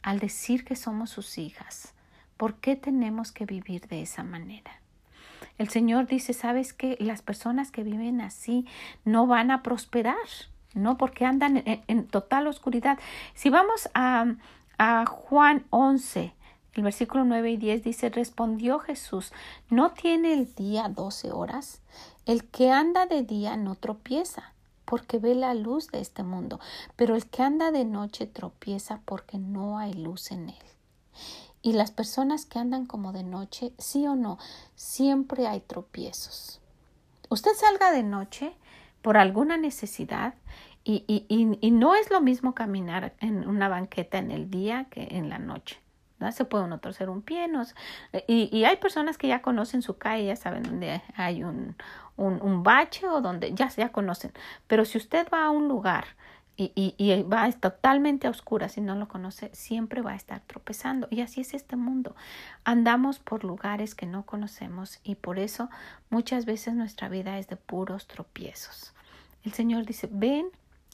al 0.01 0.19
decir 0.19 0.65
que 0.65 0.75
somos 0.75 1.09
sus 1.09 1.37
hijas, 1.37 1.93
¿por 2.37 2.55
qué 2.55 2.75
tenemos 2.75 3.31
que 3.31 3.45
vivir 3.45 3.87
de 3.87 4.01
esa 4.01 4.23
manera? 4.23 4.79
El 5.57 5.69
Señor 5.69 6.05
dice, 6.07 6.33
¿sabes 6.33 6.73
qué? 6.73 6.97
Las 6.99 7.21
personas 7.21 7.71
que 7.71 7.83
viven 7.83 8.21
así 8.21 8.67
no 9.03 9.25
van 9.25 9.51
a 9.51 9.63
prosperar, 9.63 10.15
¿no? 10.73 10.97
Porque 10.97 11.25
andan 11.25 11.63
en, 11.65 12.07
total 12.07 12.47
oscuridad. 12.47 12.99
Si 13.33 13.49
vamos 13.49 13.89
a, 13.93 14.35
a 14.77 15.05
Juan 15.05 15.65
11, 15.69 16.34
el 16.75 16.83
versículo 16.83 17.23
9 17.23 17.51
y 17.51 17.57
10 17.57 17.83
dice, 17.83 18.09
respondió 18.09 18.79
Jesús, 18.79 19.31
¿no 19.69 19.91
tiene 19.91 20.33
el 20.33 20.53
día 20.55 20.89
doce 20.89 21.31
horas? 21.31 21.81
El 22.25 22.43
que 22.43 22.69
anda 22.71 23.05
de 23.05 23.23
día 23.23 23.55
no 23.55 23.75
tropieza, 23.75 24.53
porque 24.83 25.17
ve 25.17 25.35
la 25.35 25.53
luz 25.53 25.87
de 25.87 26.01
este 26.01 26.23
mundo, 26.23 26.59
pero 26.95 27.15
el 27.15 27.25
que 27.27 27.43
anda 27.43 27.71
de 27.71 27.85
noche 27.85 28.27
tropieza 28.27 28.99
porque 29.05 29.37
no 29.37 29.77
hay 29.77 29.93
luz 29.93 30.31
en 30.31 30.49
él. 30.49 30.65
Y 31.61 31.73
las 31.73 31.91
personas 31.91 32.45
que 32.45 32.59
andan 32.59 32.85
como 32.85 33.13
de 33.13 33.23
noche, 33.23 33.73
sí 33.77 34.05
o 34.05 34.15
no, 34.15 34.37
siempre 34.75 35.47
hay 35.47 35.61
tropiezos. 35.61 36.61
Usted 37.29 37.51
salga 37.55 37.91
de 37.91 38.03
noche 38.03 38.53
por 39.01 39.17
alguna 39.17 39.57
necesidad 39.57 40.35
y, 40.83 41.03
y, 41.07 41.25
y, 41.29 41.71
no 41.71 41.95
es 41.95 42.11
lo 42.11 42.21
mismo 42.21 42.53
caminar 42.53 43.15
en 43.19 43.47
una 43.47 43.67
banqueta 43.67 44.19
en 44.19 44.29
el 44.29 44.51
día 44.51 44.85
que 44.91 45.07
en 45.09 45.29
la 45.29 45.39
noche. 45.39 45.79
¿No? 46.19 46.31
Se 46.31 46.45
puede 46.45 46.65
uno 46.65 46.79
torcer 46.79 47.09
un 47.09 47.21
pie. 47.21 47.47
No, 47.47 47.63
y, 48.27 48.49
y, 48.51 48.65
hay 48.65 48.77
personas 48.77 49.17
que 49.17 49.27
ya 49.27 49.41
conocen 49.41 49.81
su 49.81 49.97
calle, 49.97 50.25
ya 50.25 50.35
saben 50.35 50.63
dónde 50.63 51.01
hay 51.15 51.43
un, 51.43 51.75
un, 52.15 52.41
un 52.41 52.63
bache 52.63 53.07
o 53.07 53.21
donde 53.21 53.53
ya, 53.53 53.69
ya 53.69 53.91
conocen. 53.91 54.31
Pero 54.67 54.85
si 54.85 54.97
usted 54.97 55.27
va 55.33 55.45
a 55.45 55.49
un 55.49 55.67
lugar 55.67 56.05
y, 56.57 56.71
y, 56.75 56.95
y, 56.97 57.23
va 57.23 57.51
totalmente 57.51 58.27
a 58.27 58.29
oscuras 58.29 58.73
si 58.73 58.81
no 58.81 58.95
lo 58.95 59.07
conoce, 59.07 59.49
siempre 59.53 60.01
va 60.01 60.11
a 60.11 60.15
estar 60.15 60.41
tropezando. 60.41 61.07
Y 61.11 61.21
así 61.21 61.41
es 61.41 61.53
este 61.53 61.75
mundo. 61.75 62.15
Andamos 62.63 63.19
por 63.19 63.43
lugares 63.43 63.95
que 63.95 64.05
no 64.05 64.25
conocemos 64.25 64.99
y 65.03 65.15
por 65.15 65.37
eso 65.37 65.69
muchas 66.09 66.45
veces 66.45 66.73
nuestra 66.73 67.09
vida 67.09 67.37
es 67.37 67.47
de 67.47 67.57
puros 67.57 68.07
tropiezos. 68.07 68.93
El 69.43 69.53
Señor 69.53 69.85
dice, 69.85 70.09
ven 70.11 70.47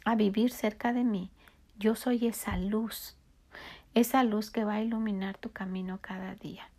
a 0.03 0.15
vivir 0.15 0.51
cerca 0.51 0.93
de 0.93 1.03
mí. 1.03 1.31
Yo 1.77 1.95
soy 1.95 2.27
esa 2.27 2.57
luz 2.57 3.15
esa 3.93 4.23
luz 4.23 4.51
que 4.51 4.63
va 4.63 4.75
a 4.75 4.81
iluminar 4.81 5.37
tu 5.37 5.51
camino 5.51 5.99
cada 6.01 6.35
día. 6.35 6.69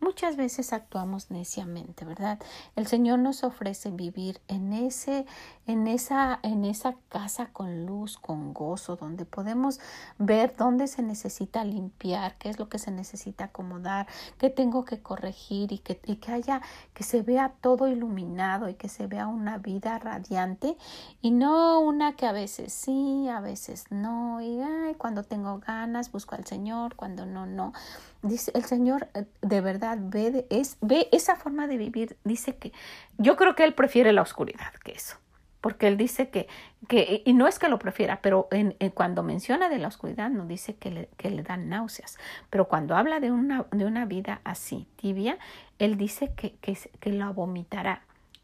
Muchas 0.00 0.36
veces 0.36 0.72
actuamos 0.72 1.30
neciamente, 1.30 2.06
¿verdad? 2.06 2.38
El 2.74 2.86
Señor 2.86 3.18
nos 3.18 3.44
ofrece 3.44 3.90
vivir 3.90 4.40
en 4.48 4.72
ese 4.72 5.26
en 5.66 5.86
esa 5.86 6.40
en 6.42 6.64
esa 6.64 6.94
casa 7.10 7.50
con 7.52 7.84
luz, 7.84 8.16
con 8.16 8.54
gozo, 8.54 8.96
donde 8.96 9.26
podemos 9.26 9.78
ver 10.16 10.56
dónde 10.56 10.86
se 10.86 11.02
necesita 11.02 11.64
limpiar, 11.64 12.38
qué 12.38 12.48
es 12.48 12.58
lo 12.58 12.70
que 12.70 12.78
se 12.78 12.90
necesita 12.90 13.44
acomodar, 13.44 14.06
qué 14.38 14.48
tengo 14.48 14.86
que 14.86 15.00
corregir 15.02 15.70
y 15.70 15.78
que, 15.78 16.00
y 16.06 16.16
que 16.16 16.32
haya 16.32 16.62
que 16.94 17.04
se 17.04 17.20
vea 17.20 17.52
todo 17.60 17.86
iluminado 17.86 18.70
y 18.70 18.74
que 18.74 18.88
se 18.88 19.06
vea 19.06 19.26
una 19.26 19.58
vida 19.58 19.98
radiante 19.98 20.78
y 21.20 21.30
no 21.30 21.78
una 21.80 22.16
que 22.16 22.24
a 22.24 22.32
veces 22.32 22.72
sí, 22.72 23.28
a 23.28 23.40
veces 23.40 23.84
no 23.90 24.40
y 24.40 24.62
ay, 24.62 24.94
cuando 24.94 25.24
tengo 25.24 25.58
ganas 25.58 26.10
busco 26.10 26.36
al 26.36 26.46
Señor, 26.46 26.96
cuando 26.96 27.26
no 27.26 27.44
no. 27.44 27.74
Dice 28.22 28.52
el 28.54 28.64
Señor 28.64 29.08
eh, 29.14 29.24
de 29.40 29.60
verdad 29.60 29.98
ve, 30.00 30.46
es, 30.50 30.76
ve 30.80 31.08
esa 31.12 31.36
forma 31.36 31.66
de 31.66 31.76
vivir. 31.76 32.16
Dice 32.24 32.56
que 32.56 32.72
yo 33.18 33.36
creo 33.36 33.54
que 33.54 33.64
Él 33.64 33.74
prefiere 33.74 34.12
la 34.12 34.22
oscuridad 34.22 34.72
que 34.84 34.92
eso. 34.92 35.16
Porque 35.60 35.88
Él 35.88 35.96
dice 35.96 36.30
que, 36.30 36.48
que 36.88 37.22
y 37.24 37.34
no 37.34 37.46
es 37.46 37.58
que 37.58 37.68
lo 37.68 37.78
prefiera, 37.78 38.20
pero 38.22 38.48
en, 38.50 38.74
cuando 38.90 39.22
menciona 39.22 39.68
de 39.68 39.78
la 39.78 39.88
oscuridad 39.88 40.30
no 40.30 40.46
dice 40.46 40.76
que 40.76 40.90
le, 40.90 41.08
que 41.16 41.30
le 41.30 41.42
dan 41.42 41.68
náuseas. 41.68 42.18
Pero 42.48 42.68
cuando 42.68 42.96
habla 42.96 43.20
de 43.20 43.30
una, 43.30 43.66
de 43.70 43.84
una 43.84 44.06
vida 44.06 44.40
así, 44.44 44.86
tibia, 44.96 45.38
Él 45.78 45.96
dice 45.96 46.32
que, 46.34 46.54
que, 46.56 46.78
que 46.98 47.12
la 47.12 47.30
vomitará. 47.30 48.02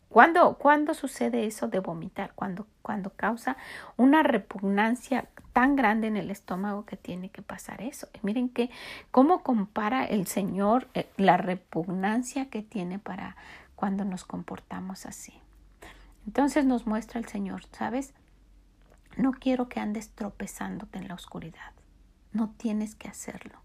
¿Cuándo, 0.08 0.56
¿Cuándo, 0.56 0.94
sucede 0.94 1.46
eso 1.46 1.68
de 1.68 1.80
vomitar? 1.80 2.32
Cuando, 2.34 2.66
cuando 2.82 3.10
causa 3.10 3.56
una 3.96 4.22
repugnancia 4.22 5.28
tan 5.52 5.74
grande 5.76 6.06
en 6.06 6.16
el 6.16 6.30
estómago 6.30 6.84
que 6.86 6.96
tiene 6.96 7.30
que 7.30 7.42
pasar 7.42 7.82
eso. 7.82 8.08
Y 8.14 8.18
miren 8.22 8.48
que 8.48 8.70
cómo 9.10 9.42
compara 9.42 10.04
el 10.04 10.26
Señor 10.26 10.88
eh, 10.94 11.08
la 11.16 11.36
repugnancia 11.36 12.48
que 12.50 12.62
tiene 12.62 12.98
para 12.98 13.36
cuando 13.74 14.04
nos 14.04 14.24
comportamos 14.24 15.06
así. 15.06 15.34
Entonces 16.26 16.64
nos 16.64 16.86
muestra 16.86 17.20
el 17.20 17.26
Señor, 17.26 17.64
¿sabes? 17.72 18.14
No 19.16 19.32
quiero 19.32 19.68
que 19.68 19.80
andes 19.80 20.10
tropezándote 20.10 20.98
en 20.98 21.08
la 21.08 21.14
oscuridad. 21.14 21.72
No 22.32 22.50
tienes 22.56 22.94
que 22.94 23.08
hacerlo. 23.08 23.58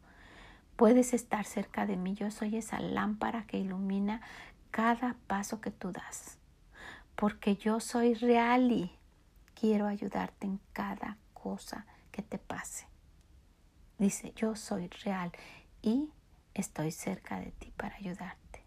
Puedes 0.75 1.13
estar 1.13 1.45
cerca 1.45 1.85
de 1.85 1.97
mí. 1.97 2.13
Yo 2.15 2.31
soy 2.31 2.57
esa 2.57 2.79
lámpara 2.79 3.45
que 3.47 3.57
ilumina 3.57 4.21
cada 4.71 5.15
paso 5.27 5.61
que 5.61 5.71
tú 5.71 5.91
das. 5.91 6.37
Porque 7.15 7.55
yo 7.55 7.79
soy 7.79 8.15
real 8.15 8.71
y 8.71 8.91
quiero 9.53 9.87
ayudarte 9.87 10.47
en 10.47 10.59
cada 10.73 11.17
cosa 11.33 11.85
que 12.11 12.21
te 12.21 12.39
pase. 12.39 12.87
Dice, 13.99 14.33
yo 14.35 14.55
soy 14.55 14.87
real 14.87 15.31
y 15.81 16.09
estoy 16.53 16.91
cerca 16.91 17.39
de 17.39 17.51
ti 17.51 17.71
para 17.77 17.95
ayudarte. 17.95 18.63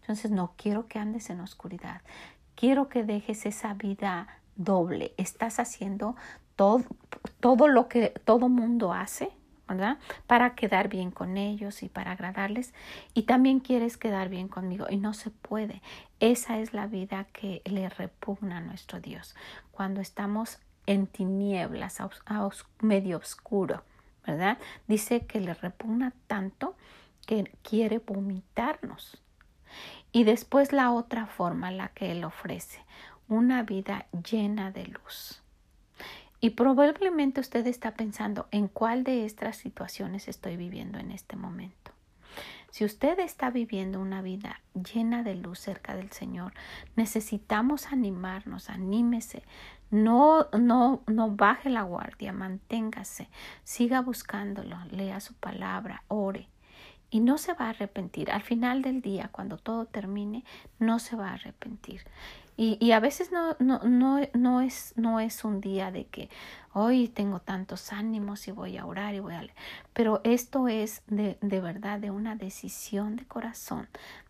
Entonces 0.00 0.30
no 0.30 0.54
quiero 0.56 0.88
que 0.88 0.98
andes 0.98 1.30
en 1.30 1.40
oscuridad. 1.40 2.02
Quiero 2.54 2.88
que 2.88 3.04
dejes 3.04 3.46
esa 3.46 3.74
vida 3.74 4.26
doble. 4.56 5.14
Estás 5.16 5.60
haciendo 5.60 6.16
todo, 6.56 6.84
todo 7.40 7.68
lo 7.68 7.88
que 7.88 8.08
todo 8.24 8.48
mundo 8.48 8.92
hace, 8.92 9.30
Para 10.26 10.54
quedar 10.54 10.88
bien 10.88 11.10
con 11.10 11.36
ellos 11.36 11.82
y 11.82 11.88
para 11.88 12.12
agradarles. 12.12 12.72
Y 13.14 13.22
también 13.22 13.60
quieres 13.60 13.96
quedar 13.96 14.28
bien 14.28 14.48
conmigo 14.48 14.86
y 14.88 14.96
no 14.96 15.14
se 15.14 15.30
puede. 15.30 15.82
Esa 16.20 16.58
es 16.58 16.72
la 16.72 16.86
vida 16.86 17.26
que 17.32 17.62
le 17.64 17.88
repugna 17.88 18.58
a 18.58 18.60
nuestro 18.60 19.00
Dios. 19.00 19.34
Cuando 19.70 20.00
estamos 20.00 20.58
en 20.86 21.06
tinieblas, 21.06 22.00
a, 22.00 22.08
medio 22.80 23.18
oscuro, 23.18 23.84
¿verdad? 24.26 24.58
Dice 24.86 25.26
que 25.26 25.40
le 25.40 25.54
repugna 25.54 26.12
tanto 26.26 26.76
que 27.26 27.52
quiere 27.62 27.98
vomitarnos. 27.98 29.22
Y 30.12 30.24
después 30.24 30.72
la 30.72 30.90
otra 30.92 31.26
forma, 31.26 31.70
la 31.70 31.88
que 31.88 32.10
Él 32.12 32.24
ofrece, 32.24 32.80
una 33.28 33.62
vida 33.62 34.06
llena 34.30 34.70
de 34.70 34.86
luz. 34.86 35.42
Y 36.40 36.50
probablemente 36.50 37.40
usted 37.40 37.66
está 37.66 37.94
pensando 37.94 38.46
en 38.50 38.68
cuál 38.68 39.04
de 39.04 39.24
estas 39.24 39.56
situaciones 39.56 40.28
estoy 40.28 40.56
viviendo 40.56 40.98
en 40.98 41.10
este 41.10 41.36
momento. 41.36 41.92
Si 42.70 42.84
usted 42.84 43.18
está 43.18 43.50
viviendo 43.50 43.98
una 43.98 44.22
vida 44.22 44.60
llena 44.74 45.22
de 45.22 45.34
luz 45.34 45.58
cerca 45.58 45.96
del 45.96 46.12
Señor, 46.12 46.52
necesitamos 46.96 47.86
animarnos, 47.86 48.70
anímese, 48.70 49.42
no, 49.90 50.48
no, 50.52 51.02
no 51.06 51.30
baje 51.30 51.70
la 51.70 51.82
guardia, 51.82 52.32
manténgase, 52.32 53.30
siga 53.64 54.00
buscándolo, 54.02 54.76
lea 54.90 55.18
su 55.20 55.34
palabra, 55.34 56.04
ore 56.08 56.48
y 57.10 57.20
no 57.20 57.38
se 57.38 57.54
va 57.54 57.66
a 57.66 57.70
arrepentir. 57.70 58.30
Al 58.30 58.42
final 58.42 58.82
del 58.82 59.00
día, 59.00 59.30
cuando 59.32 59.56
todo 59.56 59.86
termine, 59.86 60.44
no 60.78 60.98
se 60.98 61.16
va 61.16 61.30
a 61.30 61.34
arrepentir. 61.34 62.02
Y, 62.58 62.76
y 62.84 62.90
a 62.90 62.98
veces 62.98 63.30
no, 63.30 63.54
no, 63.60 63.78
no, 63.84 64.20
no, 64.34 64.60
es, 64.60 64.92
no 64.96 65.20
es 65.20 65.44
un 65.44 65.60
día 65.60 65.92
de 65.92 66.06
que 66.06 66.28
hoy 66.72 67.06
tengo 67.06 67.38
tantos 67.38 67.92
ánimos 67.92 68.48
y 68.48 68.50
voy 68.50 68.76
a 68.76 68.84
orar 68.84 69.14
y 69.14 69.20
voy 69.20 69.34
a 69.34 69.42
leer. 69.42 69.54
Pero 69.92 70.20
esto 70.24 70.66
es 70.66 71.02
de, 71.06 71.38
de 71.40 71.60
verdad 71.60 72.00
de 72.00 72.10
una 72.10 72.34
decisión 72.34 73.14
de 73.14 73.24
corazón, 73.26 73.88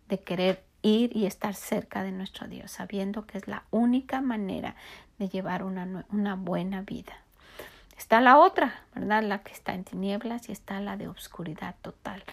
de 0.09 0.19
querer 0.19 0.63
ir 0.83 1.17
y 1.17 1.25
estar 1.25 1.55
cerca 1.55 2.03
de 2.03 2.11
nuestro 2.11 2.47
Dios, 2.47 2.69
sabiendo 2.69 3.25
que 3.25 3.39
es 3.39 3.47
la 3.47 3.63
única 3.71 4.21
manera 4.21 4.75
de 5.17 5.27
llevar 5.27 5.63
una, 5.63 6.05
una 6.11 6.35
buena 6.35 6.83
vida. 6.83 7.13
Está 8.09 8.21
la 8.21 8.39
otra, 8.39 8.73
¿verdad? 8.95 9.21
La 9.21 9.43
que 9.43 9.53
está 9.53 9.75
en 9.75 9.83
tinieblas 9.83 10.49
y 10.49 10.51
está 10.51 10.81
la 10.81 10.97
de 10.97 11.07
obscuridad 11.07 11.75
total, 11.83 12.23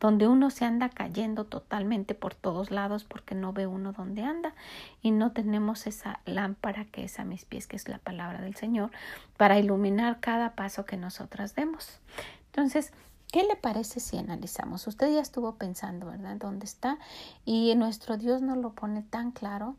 donde 0.00 0.26
uno 0.26 0.48
se 0.48 0.64
anda 0.64 0.88
cayendo 0.88 1.44
totalmente 1.44 2.14
por 2.14 2.34
todos 2.34 2.70
lados 2.70 3.04
porque 3.04 3.34
no 3.34 3.52
ve 3.52 3.66
uno 3.66 3.92
dónde 3.92 4.22
anda 4.22 4.54
y 5.02 5.10
no 5.10 5.32
tenemos 5.32 5.86
esa 5.86 6.20
lámpara 6.24 6.86
que 6.86 7.04
es 7.04 7.18
a 7.18 7.26
mis 7.26 7.44
pies, 7.44 7.66
que 7.66 7.76
es 7.76 7.86
la 7.86 7.98
palabra 7.98 8.40
del 8.40 8.54
Señor, 8.54 8.92
para 9.36 9.58
iluminar 9.58 10.20
cada 10.20 10.54
paso 10.54 10.86
que 10.86 10.96
nosotras 10.96 11.54
demos. 11.54 12.00
Entonces, 12.46 12.94
¿Qué 13.30 13.42
le 13.42 13.56
parece 13.56 14.00
si 14.00 14.16
analizamos? 14.16 14.86
Usted 14.86 15.12
ya 15.12 15.20
estuvo 15.20 15.56
pensando, 15.56 16.06
¿verdad? 16.06 16.36
¿Dónde 16.36 16.64
está? 16.64 16.96
Y 17.44 17.74
nuestro 17.74 18.16
Dios 18.16 18.40
nos 18.40 18.56
lo 18.56 18.70
pone 18.70 19.02
tan 19.02 19.32
claro. 19.32 19.76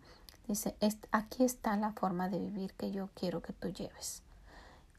Dice, 0.48 0.76
aquí 1.12 1.46
está 1.46 1.78
la 1.78 1.94
forma 1.94 2.30
de 2.30 2.40
vivir 2.40 2.74
que 2.74 2.92
yo 2.92 3.10
quiero 3.16 3.42
que 3.42 3.54
tú 3.54 3.70
lleves. 3.70 4.22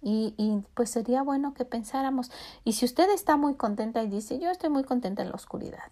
Y, 0.01 0.35
y, 0.37 0.63
pues 0.75 0.91
sería 0.91 1.23
bueno 1.23 1.55
que 1.55 1.65
pensáramos, 1.65 2.31
y 2.65 2.75
si 2.75 2.85
usted 2.85 3.11
está 3.11 3.37
muy 3.37 3.57
contenta 3.57 4.03
y 4.03 4.09
dice, 4.09 4.39
yo 4.39 4.51
estoy 4.51 4.71
muy 4.71 4.85
contenta 4.85 5.23
en 5.23 5.31
la 5.31 5.35
oscuridad, 5.35 5.91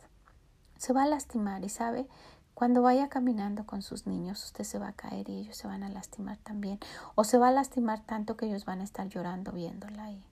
se 0.78 0.92
va 0.92 1.02
a 1.02 1.06
lastimar 1.06 1.64
y 1.64 1.68
sabe, 1.68 2.06
cuando 2.54 2.80
vaya 2.80 3.08
caminando 3.08 3.66
con 3.66 3.82
sus 3.82 4.06
niños, 4.06 4.42
usted 4.44 4.64
se 4.64 4.78
va 4.78 4.88
a 4.88 4.92
caer 4.92 5.28
y 5.28 5.40
ellos 5.40 5.56
se 5.56 5.66
van 5.66 5.82
a 5.82 5.90
lastimar 5.90 6.38
también, 6.38 6.78
o 7.14 7.24
se 7.24 7.36
va 7.36 7.48
a 7.48 7.52
lastimar 7.52 8.00
tanto 8.06 8.36
que 8.36 8.46
ellos 8.46 8.64
van 8.64 8.80
a 8.80 8.84
estar 8.84 9.08
llorando 9.08 9.52
viéndola 9.52 10.04
ahí. 10.04 10.24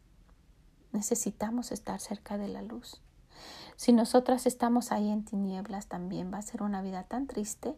Necesitamos 0.93 1.71
estar 1.71 2.01
cerca 2.01 2.39
de 2.39 2.49
la 2.49 2.63
luz. 2.63 3.03
Si 3.77 3.93
nosotras 3.93 4.47
estamos 4.47 4.93
ahí 4.93 5.11
en 5.11 5.25
tinieblas 5.25 5.87
también 5.87 6.33
va 6.33 6.39
a 6.39 6.43
ser 6.43 6.63
una 6.63 6.81
vida 6.81 7.03
tan 7.03 7.27
triste 7.27 7.77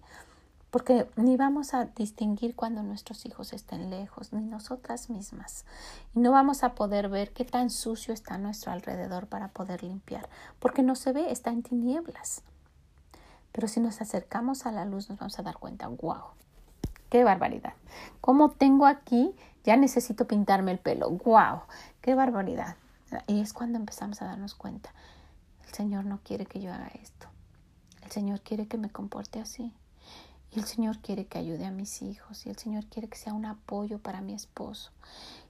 porque 0.77 1.09
ni 1.17 1.39
vamos 1.39 1.73
a 1.73 1.87
distinguir 1.87 2.55
cuando 2.55 2.83
nuestros 2.83 3.25
hijos 3.25 3.55
estén 3.55 3.89
lejos, 3.89 4.35
ni 4.35 4.43
nosotras 4.43 5.09
mismas. 5.09 5.65
Y 6.15 6.21
no 6.21 6.33
vamos 6.33 6.65
a 6.65 6.75
poder 6.75 7.09
ver 7.09 7.33
qué 7.33 7.47
tan 7.47 7.71
sucio 7.71 8.13
está 8.13 8.35
a 8.35 8.39
nuestro 8.39 8.73
alrededor 8.73 9.27
para 9.27 9.49
poder 9.49 9.83
limpiar, 9.83 10.29
porque 10.59 10.83
no 10.83 10.95
se 10.95 11.13
ve, 11.13 11.33
está 11.33 11.49
en 11.49 11.63
tinieblas. 11.63 12.43
Pero 13.53 13.69
si 13.69 13.81
nos 13.81 14.03
acercamos 14.03 14.67
a 14.67 14.71
la 14.71 14.85
luz 14.85 15.09
nos 15.09 15.19
vamos 15.19 15.39
a 15.39 15.43
dar 15.43 15.57
cuenta, 15.57 15.89
wow, 15.89 16.25
qué 17.09 17.25
barbaridad. 17.25 17.73
¿Cómo 18.21 18.51
tengo 18.51 18.85
aquí? 18.85 19.35
Ya 19.65 19.79
necesito 19.79 20.27
pintarme 20.27 20.73
el 20.73 20.79
pelo, 20.79 21.09
wow, 21.09 21.63
qué 22.03 22.15
barbaridad. 22.15 22.77
Y 23.27 23.41
es 23.41 23.55
cuando 23.55 23.79
empezamos 23.79 24.21
a 24.21 24.27
darnos 24.27 24.55
cuenta, 24.55 24.91
el 25.67 25.73
Señor 25.73 26.05
no 26.05 26.21
quiere 26.23 26.45
que 26.45 26.61
yo 26.61 26.71
haga 26.71 26.91
esto. 27.03 27.29
El 28.03 28.11
Señor 28.11 28.43
quiere 28.43 28.69
que 28.69 28.77
me 28.77 28.91
comporte 28.91 29.41
así. 29.41 29.73
El 30.57 30.65
Señor 30.65 31.01
quiere 31.01 31.27
que 31.27 31.37
ayude 31.37 31.67
a 31.67 31.71
mis 31.71 32.01
hijos. 32.01 32.47
Y 32.47 32.49
el 32.49 32.57
Señor 32.57 32.87
quiere 32.87 33.09
que 33.09 33.19
sea 33.19 33.35
un 33.35 33.45
apoyo 33.45 33.99
para 33.99 34.23
mi 34.23 34.33
esposo. 34.33 34.91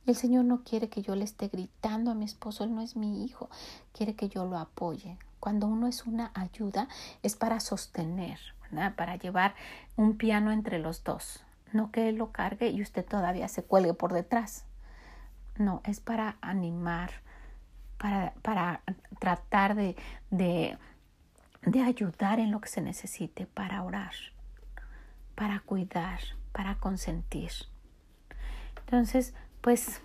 Y 0.04 0.10
el 0.10 0.16
Señor 0.16 0.44
no 0.44 0.64
quiere 0.64 0.88
que 0.88 1.00
yo 1.00 1.14
le 1.14 1.22
esté 1.22 1.46
gritando 1.46 2.10
a 2.10 2.16
mi 2.16 2.24
esposo. 2.24 2.64
Él 2.64 2.74
no 2.74 2.80
es 2.80 2.96
mi 2.96 3.24
hijo. 3.24 3.48
Quiere 3.92 4.16
que 4.16 4.28
yo 4.28 4.46
lo 4.46 4.58
apoye. 4.58 5.16
Cuando 5.38 5.68
uno 5.68 5.86
es 5.86 6.06
una 6.06 6.32
ayuda, 6.34 6.88
es 7.22 7.36
para 7.36 7.60
sostener, 7.60 8.40
para 8.96 9.14
llevar 9.14 9.54
un 9.94 10.16
piano 10.16 10.50
entre 10.50 10.80
los 10.80 11.04
dos. 11.04 11.38
No 11.72 11.92
que 11.92 12.08
él 12.08 12.16
lo 12.16 12.32
cargue 12.32 12.70
y 12.70 12.82
usted 12.82 13.06
todavía 13.06 13.46
se 13.46 13.62
cuelgue 13.62 13.94
por 13.94 14.12
detrás. 14.12 14.64
No, 15.56 15.82
es 15.84 16.00
para 16.00 16.36
animar, 16.40 17.12
para, 17.96 18.34
para 18.42 18.82
tratar 19.20 19.76
de, 19.76 19.94
de, 20.32 20.76
de 21.62 21.82
ayudar 21.82 22.40
en 22.40 22.50
lo 22.50 22.60
que 22.60 22.68
se 22.68 22.80
necesite, 22.80 23.46
para 23.46 23.84
orar 23.84 24.12
para 25.36 25.60
cuidar, 25.60 26.18
para 26.50 26.76
consentir. 26.78 27.52
Entonces, 28.80 29.34
pues, 29.60 30.00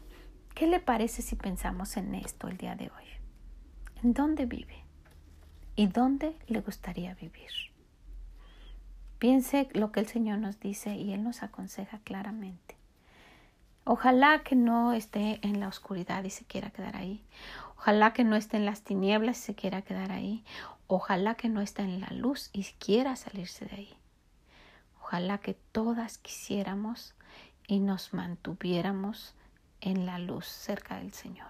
¿qué 0.54 0.68
le 0.68 0.80
parece 0.80 1.24
si 1.24 1.36
pensamos 1.36 1.98
en 1.98 2.14
esto 2.14 2.48
el 2.48 2.58
día 2.58 2.76
de 2.76 2.86
hoy? 2.86 3.06
¿En 4.04 4.14
dónde 4.14 4.46
vive? 4.46 4.84
¿Y 5.76 5.88
dónde 5.88 6.38
le 6.48 6.62
gustaría 6.62 7.16
vivir? 7.16 7.50
Piense 9.18 9.70
lo 9.74 9.92
que 9.92 10.02
el 10.02 10.08
Señor 10.08 10.40
nos 10.40 10.60
dice 10.60 10.96
y 10.96 11.14
Él 11.14 11.24
nos 11.24 11.44
aconseja 11.44 12.00
claramente. 12.00 12.76
Ojalá 13.84 14.44
que 14.44 14.56
no 14.56 14.94
esté 14.94 15.40
en 15.44 15.60
la 15.60 15.68
oscuridad 15.68 16.24
y 16.24 16.30
se 16.30 16.46
quiera 16.46 16.72
quedar 16.72 16.96
ahí. 16.98 17.24
Ojalá 17.78 18.14
que 18.14 18.24
no 18.24 18.36
esté 18.36 18.58
en 18.58 18.66
las 18.66 18.82
tinieblas 18.82 19.40
y 19.40 19.42
se 19.42 19.56
quiera 19.56 19.82
quedar 19.82 20.12
ahí. 20.12 20.44
Ojalá 20.88 21.36
que 21.36 21.50
no 21.50 21.62
esté 21.62 21.84
en 21.84 22.02
la 22.02 22.10
luz 22.10 22.50
y 22.52 22.64
quiera 22.64 23.16
salirse 23.16 23.66
de 23.66 23.76
ahí. 23.76 24.01
Ojalá 25.12 25.40
que 25.40 25.56
todas 25.74 26.20
quisiéramos 26.20 27.16
y 27.68 27.82
nos 27.82 28.14
mantuviéramos 28.14 29.36
en 29.82 30.06
la 30.06 30.20
luz 30.20 30.46
cerca 30.46 31.00
del 31.00 31.12
Señor. 31.12 31.50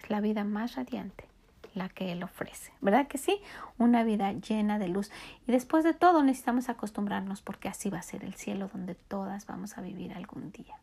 Es 0.00 0.08
la 0.08 0.20
vida 0.20 0.44
más 0.44 0.76
radiante 0.76 1.26
la 1.74 1.88
que 1.88 2.12
Él 2.12 2.22
ofrece. 2.22 2.70
¿Verdad 2.80 3.08
que 3.08 3.18
sí? 3.18 3.40
Una 3.76 4.04
vida 4.04 4.30
llena 4.34 4.78
de 4.78 4.86
luz. 4.86 5.10
Y 5.48 5.50
después 5.50 5.82
de 5.82 5.94
todo 5.94 6.22
necesitamos 6.22 6.68
acostumbrarnos 6.68 7.42
porque 7.42 7.68
así 7.68 7.90
va 7.90 7.98
a 7.98 8.02
ser 8.02 8.22
el 8.22 8.34
cielo 8.34 8.70
donde 8.72 8.94
todas 8.94 9.46
vamos 9.46 9.76
a 9.76 9.80
vivir 9.80 10.12
algún 10.12 10.52
día. 10.52 10.76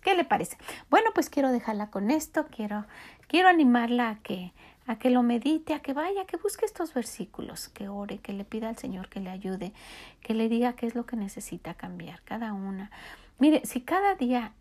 ¿Qué 0.00 0.14
le 0.14 0.24
parece? 0.24 0.56
Bueno, 0.88 1.10
pues 1.14 1.28
quiero 1.28 1.52
dejarla 1.52 1.90
con 1.90 2.10
esto, 2.10 2.46
quiero, 2.46 2.86
quiero 3.26 3.48
animarla 3.48 4.08
a 4.08 4.18
que 4.20 4.54
a 4.86 4.96
que 4.96 5.10
lo 5.10 5.22
medite, 5.22 5.74
a 5.74 5.80
que 5.80 5.92
vaya, 5.92 6.26
que 6.26 6.36
busque 6.36 6.66
estos 6.66 6.92
versículos, 6.92 7.68
que 7.68 7.88
ore, 7.88 8.18
que 8.18 8.32
le 8.32 8.44
pida 8.44 8.68
al 8.68 8.76
Señor 8.76 9.08
que 9.08 9.20
le 9.20 9.30
ayude, 9.30 9.72
que 10.20 10.34
le 10.34 10.48
diga 10.48 10.74
qué 10.74 10.86
es 10.86 10.94
lo 10.94 11.06
que 11.06 11.16
necesita 11.16 11.74
cambiar, 11.74 12.22
cada 12.22 12.52
una. 12.52 12.90
Mire, 13.38 13.62
si 13.64 13.80
cada 13.80 14.14
día, 14.14 14.52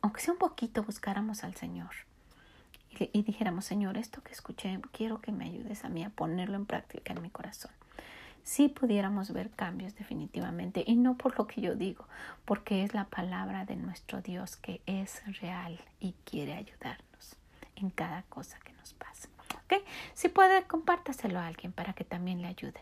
aunque 0.00 0.20
sea 0.20 0.32
un 0.32 0.38
poquito, 0.38 0.82
buscáramos 0.82 1.44
al 1.44 1.54
Señor 1.56 1.90
y, 2.90 3.10
y 3.12 3.22
dijéramos, 3.22 3.64
Señor, 3.64 3.96
esto 3.96 4.22
que 4.22 4.32
escuché, 4.32 4.80
quiero 4.92 5.20
que 5.20 5.32
me 5.32 5.46
ayudes 5.46 5.84
a 5.84 5.88
mí 5.88 6.04
a 6.04 6.10
ponerlo 6.10 6.56
en 6.56 6.66
práctica 6.66 7.12
en 7.12 7.22
mi 7.22 7.30
corazón. 7.30 7.72
sí 8.44 8.68
pudiéramos 8.68 9.32
ver 9.32 9.50
cambios 9.50 9.94
definitivamente. 9.96 10.84
Y 10.86 10.96
no 10.96 11.16
por 11.16 11.36
lo 11.38 11.46
que 11.46 11.60
yo 11.60 11.74
digo, 11.74 12.06
porque 12.44 12.84
es 12.84 12.94
la 12.94 13.06
palabra 13.06 13.64
de 13.64 13.76
nuestro 13.76 14.20
Dios 14.20 14.56
que 14.56 14.80
es 14.86 15.22
real 15.40 15.80
y 15.98 16.14
quiere 16.24 16.54
ayudarnos 16.54 17.36
en 17.76 17.90
cada 17.90 18.22
cosa 18.24 18.58
que 18.60 18.72
nos 18.74 18.92
pasa. 18.94 19.28
Si 20.14 20.28
puede, 20.28 20.62
compártaselo 20.64 21.38
a 21.38 21.46
alguien 21.46 21.72
para 21.72 21.92
que 21.92 22.04
también 22.04 22.42
le 22.42 22.48
ayude. 22.48 22.80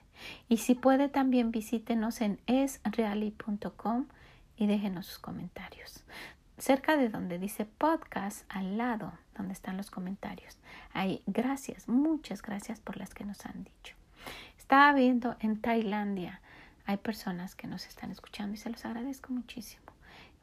Y 0.48 0.58
si 0.58 0.74
puede, 0.74 1.08
también 1.08 1.50
visítenos 1.50 2.20
en 2.20 2.40
esreali.com 2.46 4.06
y 4.56 4.66
déjenos 4.66 5.06
sus 5.06 5.18
comentarios. 5.18 6.04
Cerca 6.58 6.96
de 6.96 7.08
donde 7.08 7.38
dice 7.38 7.64
podcast, 7.64 8.44
al 8.48 8.76
lado 8.76 9.12
donde 9.36 9.54
están 9.54 9.76
los 9.76 9.90
comentarios. 9.90 10.58
Ahí, 10.92 11.22
gracias, 11.26 11.88
muchas 11.88 12.42
gracias 12.42 12.78
por 12.80 12.96
las 12.96 13.14
que 13.14 13.24
nos 13.24 13.44
han 13.46 13.64
dicho. 13.64 13.96
Estaba 14.58 14.92
viendo 14.92 15.36
en 15.40 15.60
Tailandia, 15.60 16.40
hay 16.84 16.98
personas 16.98 17.54
que 17.54 17.66
nos 17.66 17.86
están 17.86 18.10
escuchando 18.10 18.54
y 18.54 18.58
se 18.58 18.70
los 18.70 18.84
agradezco 18.84 19.32
muchísimo. 19.32 19.82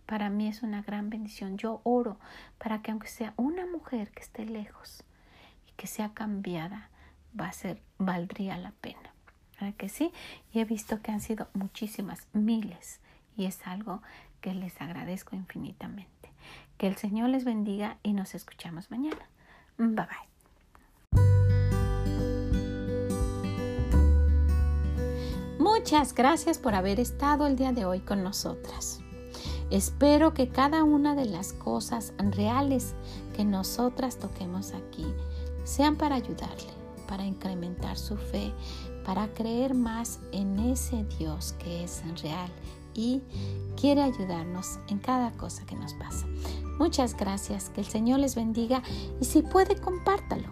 Para 0.05 0.29
mí 0.29 0.47
es 0.47 0.63
una 0.63 0.81
gran 0.81 1.11
bendición. 1.11 1.57
Yo 1.57 1.81
oro 1.83 2.17
para 2.57 2.81
que 2.81 2.91
aunque 2.91 3.07
sea 3.07 3.33
una 3.37 3.67
mujer 3.67 4.09
que 4.09 4.23
esté 4.23 4.43
lejos 4.45 5.03
que 5.79 5.87
sea 5.87 6.13
cambiada, 6.13 6.89
va 7.39 7.47
a 7.47 7.53
ser, 7.53 7.81
valdría 7.97 8.57
la 8.57 8.73
pena. 8.81 9.13
¿Verdad 9.53 9.73
que 9.77 9.87
sí? 9.87 10.11
Y 10.51 10.59
he 10.59 10.65
visto 10.65 11.01
que 11.01 11.13
han 11.13 11.21
sido 11.21 11.47
muchísimas, 11.53 12.27
miles, 12.33 12.99
y 13.37 13.45
es 13.45 13.65
algo 13.65 14.01
que 14.41 14.53
les 14.53 14.81
agradezco 14.81 15.37
infinitamente. 15.37 16.33
Que 16.77 16.87
el 16.87 16.97
Señor 16.97 17.29
les 17.29 17.45
bendiga 17.45 17.97
y 18.03 18.11
nos 18.11 18.35
escuchamos 18.35 18.91
mañana. 18.91 19.29
Bye 19.77 19.95
bye. 19.95 20.29
Muchas 25.59 26.13
gracias 26.13 26.57
por 26.57 26.75
haber 26.75 26.99
estado 26.99 27.47
el 27.47 27.55
día 27.55 27.71
de 27.71 27.85
hoy 27.85 28.01
con 28.01 28.21
nosotras. 28.21 28.99
Espero 29.71 30.33
que 30.33 30.49
cada 30.49 30.83
una 30.83 31.15
de 31.15 31.25
las 31.25 31.53
cosas 31.53 32.13
reales 32.17 32.95
que 33.33 33.45
nosotras 33.45 34.17
toquemos 34.17 34.73
aquí 34.73 35.05
sean 35.63 35.95
para 35.95 36.15
ayudarle, 36.15 36.71
para 37.07 37.25
incrementar 37.25 37.97
su 37.97 38.17
fe, 38.17 38.53
para 39.05 39.33
creer 39.33 39.73
más 39.73 40.19
en 40.31 40.59
ese 40.59 41.03
Dios 41.17 41.53
que 41.53 41.83
es 41.83 42.03
real 42.21 42.51
y 42.93 43.21
quiere 43.79 44.01
ayudarnos 44.01 44.79
en 44.87 44.99
cada 44.99 45.31
cosa 45.31 45.65
que 45.65 45.75
nos 45.75 45.93
pasa. 45.93 46.25
Muchas 46.77 47.15
gracias, 47.15 47.69
que 47.69 47.81
el 47.81 47.87
Señor 47.87 48.19
les 48.19 48.35
bendiga 48.35 48.81
y 49.19 49.25
si 49.25 49.41
puede 49.41 49.75
compártalo. 49.75 50.49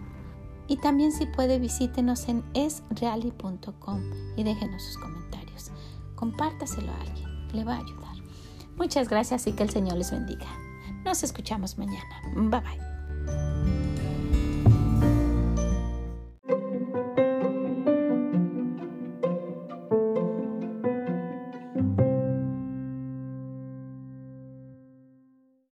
Y 0.66 0.76
también 0.76 1.12
si 1.12 1.24
puede 1.24 1.58
visítenos 1.58 2.28
en 2.28 2.44
esreali.com 2.52 4.02
y 4.36 4.42
déjenos 4.42 4.82
sus 4.82 4.98
comentarios. 4.98 5.70
Compártaselo 6.14 6.92
a 6.92 7.00
alguien, 7.00 7.48
le 7.52 7.64
va 7.64 7.76
a 7.76 7.78
ayudar. 7.78 8.16
Muchas 8.76 9.08
gracias 9.08 9.46
y 9.46 9.52
que 9.52 9.62
el 9.62 9.70
Señor 9.70 9.96
les 9.96 10.10
bendiga. 10.10 10.46
Nos 11.04 11.22
escuchamos 11.22 11.78
mañana. 11.78 12.22
Bye 12.34 12.60
bye. 12.60 13.77